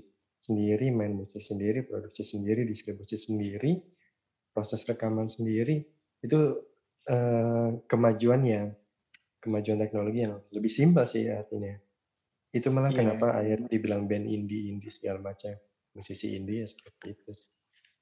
sendiri, 0.45 0.86
main 1.00 1.13
musik 1.21 1.41
sendiri, 1.50 1.80
produksi 1.89 2.24
sendiri, 2.26 2.62
distribusi 2.71 3.17
sendiri, 3.28 3.71
proses 4.51 4.83
rekaman 4.83 5.27
sendiri 5.27 5.83
itu 6.21 6.39
eh, 7.07 7.69
kemajuan 7.89 8.41
yang 8.45 8.67
kemajuan 9.41 9.81
teknologi 9.81 10.21
yang 10.21 10.37
lebih 10.53 10.69
simpel 10.69 11.09
sih 11.09 11.25
artinya. 11.25 11.73
Itu 12.53 12.69
malah 12.69 12.93
Iya. 12.93 12.99
kenapa 13.01 13.41
akhirnya 13.41 13.67
dibilang 13.71 14.05
band 14.05 14.27
indie, 14.29 14.69
indie 14.69 14.93
segala 14.93 15.33
macam, 15.33 15.55
musisi 15.97 16.37
indie 16.37 16.61
ya 16.61 16.67
seperti 16.69 17.05
itu. 17.17 17.31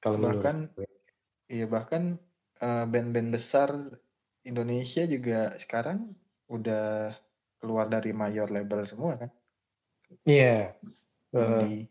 Kalau 0.04 0.20
Bahkan 0.20 0.76
iya 1.48 1.66
bahkan 1.66 2.20
eh, 2.60 2.86
band-band 2.86 3.30
besar 3.32 3.72
Indonesia 4.44 5.08
juga 5.08 5.56
sekarang 5.56 6.12
udah 6.52 7.14
keluar 7.60 7.88
dari 7.88 8.12
mayor 8.12 8.52
label 8.52 8.84
semua 8.84 9.16
kan. 9.16 9.32
Iya. 10.26 10.76
Eh, 11.30 11.40
Indie. 11.40 11.86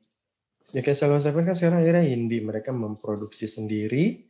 ya 0.74 0.80
kayak 0.84 0.98
Salon 0.98 1.22
Seven 1.24 1.46
kan 1.46 1.56
sekarang 1.56 1.80
akhirnya 1.80 2.04
indie, 2.04 2.42
mereka 2.44 2.74
memproduksi 2.74 3.46
sendiri, 3.48 4.27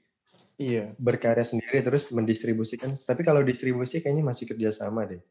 Iya. 0.59 0.91
berkarya 0.99 1.47
sendiri 1.47 1.87
terus 1.87 2.11
mendistribusikan. 2.11 2.99
Tapi 2.99 3.23
kalau 3.23 3.47
distribusi 3.47 4.03
kayaknya 4.03 4.27
masih 4.27 4.45
kerjasama 4.51 5.07
deh. 5.07 5.23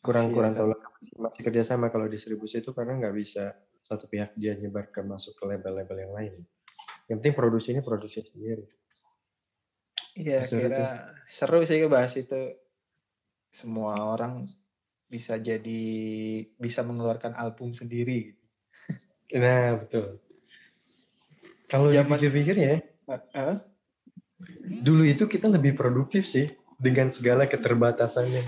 Kurang 0.00 0.32
Masih 0.32 0.34
kurang 0.34 0.52
ya, 0.52 0.58
tahu 0.58 0.68
lah. 0.72 0.80
masih 1.28 1.42
kerjasama 1.44 1.86
kalau 1.92 2.08
distribusi 2.08 2.64
itu 2.64 2.72
karena 2.72 2.96
nggak 2.96 3.12
bisa 3.12 3.52
satu 3.84 4.08
pihak 4.08 4.32
dia 4.34 4.56
nyebar 4.56 4.88
ke 4.88 5.04
masuk 5.04 5.36
ke 5.36 5.44
label-label 5.44 5.96
yang 6.00 6.12
lain. 6.16 6.32
Yang 7.06 7.16
penting 7.20 7.34
produksinya 7.36 7.82
produksi 7.84 8.24
sendiri. 8.24 8.64
Iya, 10.16 10.48
kira 10.48 11.12
seru 11.28 11.60
sih 11.62 11.84
bahas 11.84 12.16
itu. 12.16 12.56
Semua 13.52 14.00
orang 14.00 14.48
bisa 15.06 15.36
jadi 15.36 15.84
bisa 16.56 16.80
mengeluarkan 16.80 17.36
album 17.36 17.76
sendiri. 17.76 18.32
Nah 19.36 19.76
betul. 19.76 20.18
Kalau 21.68 21.92
Zaman- 21.92 22.16
dipikir-pikir 22.16 22.56
ya, 22.56 22.76
Heeh. 23.06 23.54
Dulu 24.84 25.02
itu 25.08 25.24
kita 25.24 25.48
lebih 25.48 25.76
produktif 25.76 26.28
sih 26.28 26.46
dengan 26.76 27.12
segala 27.12 27.48
keterbatasannya. 27.48 28.44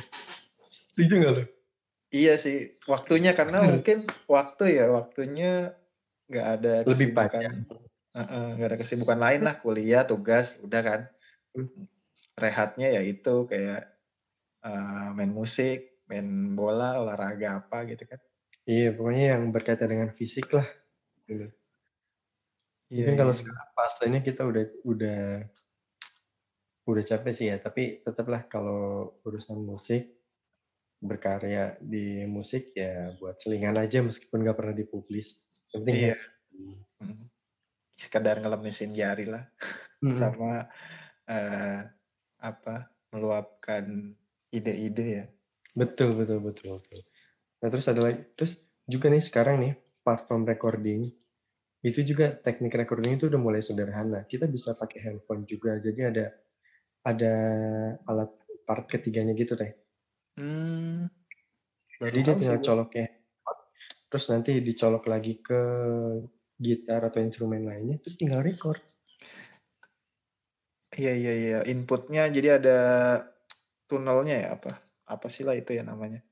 Setuju 0.93 1.13
nggak 1.17 1.33
lo? 1.33 1.45
Iya 2.09 2.41
sih, 2.41 2.81
waktunya 2.89 3.37
karena 3.37 3.61
Hmm. 3.61 3.69
mungkin 3.77 4.09
waktu 4.25 4.81
ya, 4.81 4.89
waktunya 4.89 5.77
nggak 6.29 6.47
ada 6.61 6.73
Lebih 6.89 7.13
kesibukan. 7.13 7.53
Heeh, 8.17 8.47
nggak 8.57 8.69
ada 8.73 8.79
kesibukan 8.81 9.19
lain 9.21 9.41
lah, 9.45 9.55
kuliah, 9.61 10.03
tugas, 10.09 10.61
udah 10.65 10.81
kan. 10.81 11.01
Hmm. 11.53 11.69
Rehatnya 12.39 12.89
ya 12.97 13.03
itu 13.05 13.45
kayak 13.45 13.93
eh, 14.65 15.09
main 15.17 15.33
musik, 15.33 16.05
main 16.09 16.57
bola, 16.57 16.97
olahraga 17.01 17.61
apa 17.65 17.85
gitu 17.89 18.09
kan. 18.09 18.21
Iya, 18.69 18.93
pokoknya 18.97 19.25
yang 19.37 19.43
berkaitan 19.53 19.89
dengan 19.89 20.11
fisik 20.13 20.49
lah. 20.53 20.69
Gitu. 21.29 21.49
Iya, 22.89 23.05
Mungkin 23.05 23.17
kalau 23.21 23.33
iya. 23.37 23.41
sekarang 23.41 23.69
fasenya 23.77 24.21
kita 24.25 24.43
udah 24.49 24.65
udah 24.85 25.21
udah 26.89 27.05
capek 27.05 27.33
sih 27.37 27.47
ya, 27.53 27.61
tapi 27.61 28.01
tetaplah 28.01 28.49
kalau 28.49 29.13
urusan 29.29 29.61
musik 29.61 30.09
berkarya 30.99 31.79
di 31.79 32.27
musik 32.27 32.75
ya 32.75 33.15
buat 33.23 33.39
selingan 33.39 33.79
aja 33.79 34.03
meskipun 34.03 34.43
nggak 34.43 34.59
pernah 34.59 34.75
dipublis. 34.75 35.37
Yang 35.71 35.81
penting 35.85 35.95
Iya. 35.95 36.19
Hmm. 36.99 37.25
Sekedar 37.95 38.41
ngelemisin 38.43 38.97
jari 38.97 39.29
lah. 39.29 39.45
Mm-mm. 39.99 40.15
sama 40.15 40.71
eh, 41.27 41.83
apa 42.39 42.87
meluapkan 43.11 44.15
ide-ide 44.55 45.07
ya. 45.07 45.25
Betul, 45.75 46.15
betul, 46.15 46.39
betul, 46.43 46.79
betul. 46.79 47.01
Nah, 47.59 47.69
terus 47.71 47.87
ada 47.91 48.01
lagi, 48.07 48.23
terus 48.39 48.55
juga 48.87 49.11
nih 49.11 49.23
sekarang 49.23 49.57
nih 49.59 49.75
platform 50.07 50.47
recording 50.47 51.11
itu 51.83 52.03
juga 52.03 52.35
teknik 52.35 52.75
recording 52.75 53.19
itu 53.19 53.31
udah 53.31 53.39
mulai 53.39 53.63
sederhana. 53.63 54.27
Kita 54.27 54.51
bisa 54.51 54.75
pakai 54.75 54.99
handphone 55.07 55.47
juga. 55.47 55.79
Jadi 55.79 56.01
ada 56.03 56.27
ada 57.05 57.35
alat 58.07 58.31
part 58.69 58.85
ketiganya 58.89 59.33
gitu 59.33 59.55
teh. 59.55 59.73
Hmm. 60.39 61.09
Jadi 61.99 62.19
dia 62.23 62.35
tinggal 62.39 62.63
coloknya. 62.63 63.07
Terus 64.09 64.27
nanti 64.33 64.51
dicolok 64.65 65.05
lagi 65.11 65.41
ke 65.43 65.61
gitar 66.59 67.07
atau 67.07 67.21
instrumen 67.21 67.63
lainnya, 67.67 68.01
terus 68.01 68.17
tinggal 68.17 68.41
record. 68.41 68.81
Iya 70.99 71.13
iya 71.15 71.33
iya, 71.37 71.59
inputnya 71.69 72.27
jadi 72.33 72.59
ada 72.59 72.79
tunnelnya 73.87 74.37
ya 74.43 74.49
apa? 74.57 74.73
Apa 75.05 75.29
sih 75.29 75.45
lah 75.45 75.55
itu 75.55 75.77
ya 75.77 75.85
namanya? 75.85 76.25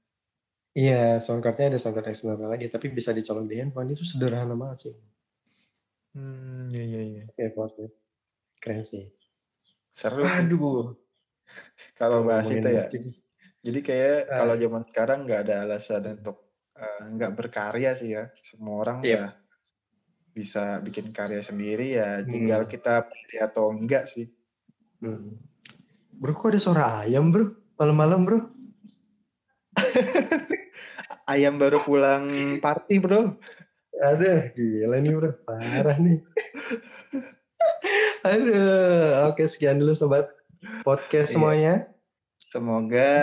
Iya, 0.76 1.20
soundcardnya 1.24 1.76
ada 1.76 1.80
soundcard 1.80 2.12
eksternal 2.12 2.52
lagi, 2.52 2.68
tapi 2.68 2.92
bisa 2.92 3.12
dicolok 3.12 3.48
di 3.48 3.60
handphone 3.60 3.96
itu 3.96 4.04
sederhana 4.04 4.52
banget 4.52 4.88
sih. 4.88 4.94
Hmm, 6.16 6.68
iya 6.72 6.84
iya 6.84 7.02
iya. 7.04 7.24
Oke, 7.28 7.92
Keren 8.60 8.84
sih. 8.84 9.08
Seru 9.96 10.28
Aduh. 10.28 10.92
kalau 11.96 12.20
bahas 12.28 12.52
itu 12.52 12.68
ya. 12.68 12.84
Jadi 13.64 13.80
kayak 13.80 14.28
uh, 14.28 14.44
kalau 14.44 14.54
zaman 14.60 14.82
sekarang 14.84 15.18
nggak 15.24 15.40
ada 15.48 15.64
alasan 15.64 16.20
untuk 16.20 16.52
uh, 16.76 17.08
nggak 17.16 17.32
berkarya 17.32 17.96
sih 17.96 18.12
ya. 18.12 18.28
Semua 18.36 18.84
orang 18.84 19.00
yeah. 19.00 19.32
udah 19.32 19.32
bisa 20.36 20.84
bikin 20.84 21.16
karya 21.16 21.40
sendiri 21.40 21.96
ya. 21.96 22.20
Tinggal 22.20 22.68
hmm. 22.68 22.70
kita 22.76 23.08
pilih 23.08 23.40
atau 23.40 23.72
enggak 23.72 24.04
sih. 24.04 24.28
Hmm. 25.00 25.40
Bro, 26.12 26.36
kok 26.36 26.52
ada 26.52 26.60
suara 26.60 26.84
ayam 27.00 27.32
bro? 27.32 27.56
Malam-malam 27.80 28.20
bro? 28.28 28.38
ayam 31.32 31.56
baru 31.56 31.80
pulang 31.80 32.56
party 32.60 33.00
bro. 33.00 33.32
Ada, 33.96 34.52
gila 34.52 35.00
nih 35.00 35.12
bro, 35.16 35.32
parah 35.48 35.96
nih. 35.96 36.20
Aduh, 38.26 39.30
oke 39.30 39.46
sekian 39.46 39.78
dulu 39.78 39.94
sobat 39.94 40.26
podcast 40.82 41.30
iya. 41.30 41.34
semuanya. 41.38 41.74
Semoga 42.50 43.14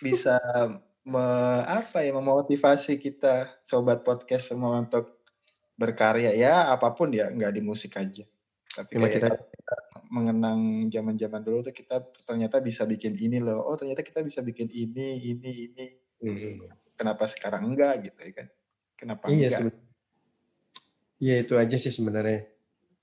bisa 0.00 0.40
me, 1.04 1.24
apa 1.68 2.00
ya 2.00 2.16
memotivasi 2.16 2.96
kita 2.96 3.60
sobat 3.60 4.00
podcast 4.00 4.48
semua 4.48 4.80
untuk 4.80 5.20
berkarya 5.76 6.32
ya 6.32 6.70
apa 6.70 6.94
pun 6.96 7.12
ya 7.12 7.28
nggak 7.28 7.52
di 7.52 7.60
musik 7.60 8.00
aja. 8.00 8.24
Tapi 8.74 8.96
kayak 8.96 9.12
kita, 9.20 9.36
kita 9.36 9.76
mengenang 10.08 10.88
zaman-zaman 10.88 11.44
dulu 11.44 11.68
tuh 11.68 11.74
kita 11.76 12.00
ternyata 12.24 12.64
bisa 12.64 12.88
bikin 12.88 13.12
ini 13.20 13.36
loh. 13.36 13.68
Oh 13.68 13.76
ternyata 13.76 14.00
kita 14.00 14.24
bisa 14.24 14.40
bikin 14.40 14.72
ini, 14.72 15.20
ini, 15.28 15.50
ini. 15.68 15.86
Hmm. 16.24 16.72
Kenapa 16.96 17.28
sekarang 17.28 17.68
enggak 17.68 18.08
gitu 18.08 18.20
ya 18.24 18.32
kan? 18.32 18.46
Kenapa 18.96 19.28
iya, 19.28 19.60
enggak? 19.60 19.76
Iya 21.20 21.34
itu 21.44 21.54
aja 21.60 21.76
sih 21.76 21.92
sebenarnya 21.92 22.53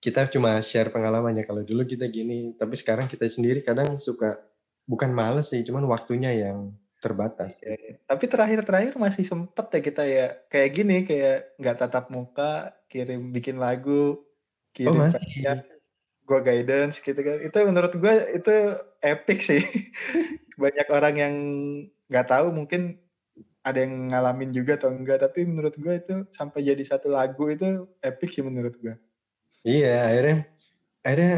kita 0.02 0.28
cuma 0.34 0.58
share 0.66 0.90
pengalamannya. 0.90 1.46
Kalau 1.46 1.62
dulu 1.62 1.86
kita 1.86 2.10
gini 2.10 2.58
tapi 2.58 2.74
sekarang 2.74 3.06
kita 3.06 3.30
sendiri 3.30 3.62
kadang 3.62 4.02
suka 4.02 4.42
bukan 4.90 5.14
males 5.14 5.54
sih 5.54 5.62
cuman 5.62 5.86
waktunya 5.86 6.34
yang 6.34 6.74
terbatas. 7.02 7.54
Ya, 7.62 7.78
tapi 8.10 8.26
terakhir-terakhir 8.26 8.98
masih 8.98 9.26
sempet 9.26 9.70
ya 9.74 9.82
kita 9.82 10.04
ya 10.06 10.28
kayak 10.50 10.70
gini 10.74 10.98
kayak 11.06 11.58
nggak 11.58 11.78
tatap 11.78 12.10
muka 12.10 12.74
kirim 12.90 13.30
bikin 13.30 13.58
lagu 13.62 14.22
kirim 14.74 14.98
oh, 14.98 15.06
masih. 15.06 15.22
gue 16.22 16.40
guidance 16.42 17.02
gitu 17.02 17.18
kan. 17.18 17.38
Itu 17.42 17.58
menurut 17.66 17.94
gue 17.94 18.14
itu 18.38 18.56
epic 19.06 19.40
sih. 19.42 19.62
Banyak 20.62 20.88
orang 20.94 21.16
yang 21.18 21.36
nggak 22.10 22.28
tahu 22.30 22.54
mungkin 22.54 23.02
ada 23.62 23.86
yang 23.86 24.10
ngalamin 24.10 24.50
juga 24.50 24.78
atau 24.78 24.90
enggak 24.90 25.22
tapi 25.22 25.46
menurut 25.46 25.78
gue 25.78 25.94
itu 25.94 26.16
sampai 26.34 26.66
jadi 26.66 26.82
satu 26.82 27.14
lagu 27.14 27.46
itu 27.46 27.86
epic 28.02 28.34
sih 28.34 28.42
menurut 28.42 28.74
gue 28.82 28.98
Iya, 29.62 30.10
akhirnya 30.10 30.38
akhirnya 31.06 31.38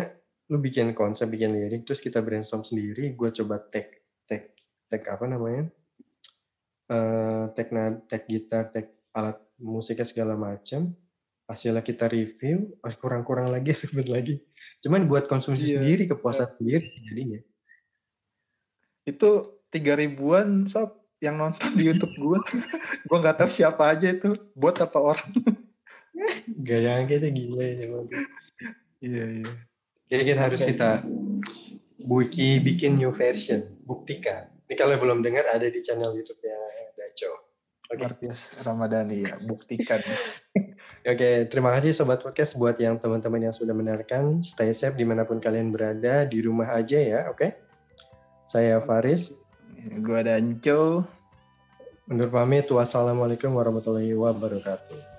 lu 0.51 0.57
bikin 0.59 0.91
konsep, 0.95 1.27
bikin 1.27 1.55
lirik, 1.55 1.83
terus 1.83 1.99
kita 1.99 2.23
brainstorm 2.23 2.63
sendiri. 2.63 3.15
Gue 3.15 3.31
coba 3.35 3.59
tag 3.67 3.89
tag 4.27 4.55
tag 4.87 5.01
apa 5.07 5.25
namanya? 5.27 5.63
Uh, 6.87 7.51
tag 7.55 7.67
tag 8.07 8.23
gitar, 8.27 8.71
tag 8.71 8.87
alat 9.15 9.39
musiknya 9.59 10.07
segala 10.07 10.39
macam. 10.39 10.95
Hasilnya 11.43 11.83
kita 11.83 12.07
review, 12.07 12.71
oh, 12.79 12.93
kurang-kurang 13.03 13.51
lagi, 13.51 13.75
ribet 13.83 14.07
lagi. 14.07 14.35
Cuman 14.79 15.11
buat 15.11 15.27
konsumsi 15.27 15.75
iya. 15.75 15.83
sendiri, 15.83 16.07
kepuasan 16.07 16.47
iya. 16.47 16.55
sendiri 16.55 16.87
jadinya. 17.11 17.39
Itu 19.03 19.29
tiga 19.67 19.99
ribuan 19.99 20.63
sob 20.71 21.03
yang 21.19 21.35
nonton 21.35 21.75
di 21.75 21.91
YouTube 21.91 22.15
gue. 22.15 22.39
gue 23.07 23.17
nggak 23.19 23.43
tahu 23.43 23.49
siapa 23.51 23.91
aja 23.91 24.11
itu, 24.11 24.31
buat 24.55 24.79
apa 24.79 24.99
orang. 24.99 25.31
Gak 26.63 26.79
yang 26.83 27.07
kita 27.07 27.27
gila 27.31 27.63
ya 27.63 27.85
Iya 29.03 29.25
iya. 29.43 29.51
Jadi 30.11 30.21
kita 30.29 30.39
harus 30.45 30.61
kita 30.63 31.03
buki 32.03 32.59
bikin 32.63 32.99
new 32.99 33.11
version, 33.15 33.63
buktikan. 33.87 34.51
Ini 34.67 34.75
kalau 34.79 34.95
belum 34.99 35.23
dengar 35.23 35.47
ada 35.47 35.67
di 35.67 35.79
channel 35.83 36.15
YouTube 36.15 36.39
ya 36.43 36.59
Daco. 36.95 37.31
Oke. 37.91 37.99
Okay. 37.99 38.05
Martius 38.07 38.41
Ramadhani 38.63 39.17
ya, 39.27 39.35
buktikan. 39.43 39.99
Oke, 41.03 41.19
okay, 41.19 41.35
terima 41.51 41.75
kasih 41.75 41.91
Sobat 41.91 42.23
Podcast 42.23 42.55
buat 42.55 42.79
yang 42.79 42.95
teman-teman 42.95 43.51
yang 43.51 43.55
sudah 43.55 43.75
mendengarkan. 43.75 44.39
Stay 44.39 44.71
safe 44.71 44.95
di 44.95 45.03
mana 45.03 45.27
pun 45.27 45.43
kalian 45.43 45.75
berada, 45.75 46.23
di 46.23 46.39
rumah 46.39 46.71
aja 46.71 46.95
ya, 46.95 47.27
oke? 47.27 47.43
Okay? 47.43 47.51
Saya 48.47 48.79
Faris. 48.87 49.27
Gue 49.99 50.23
Danco. 50.23 51.03
Undur 52.07 52.31
pamit, 52.31 52.71
wassalamualaikum 52.71 53.51
warahmatullahi 53.51 54.15
wabarakatuh. 54.15 55.12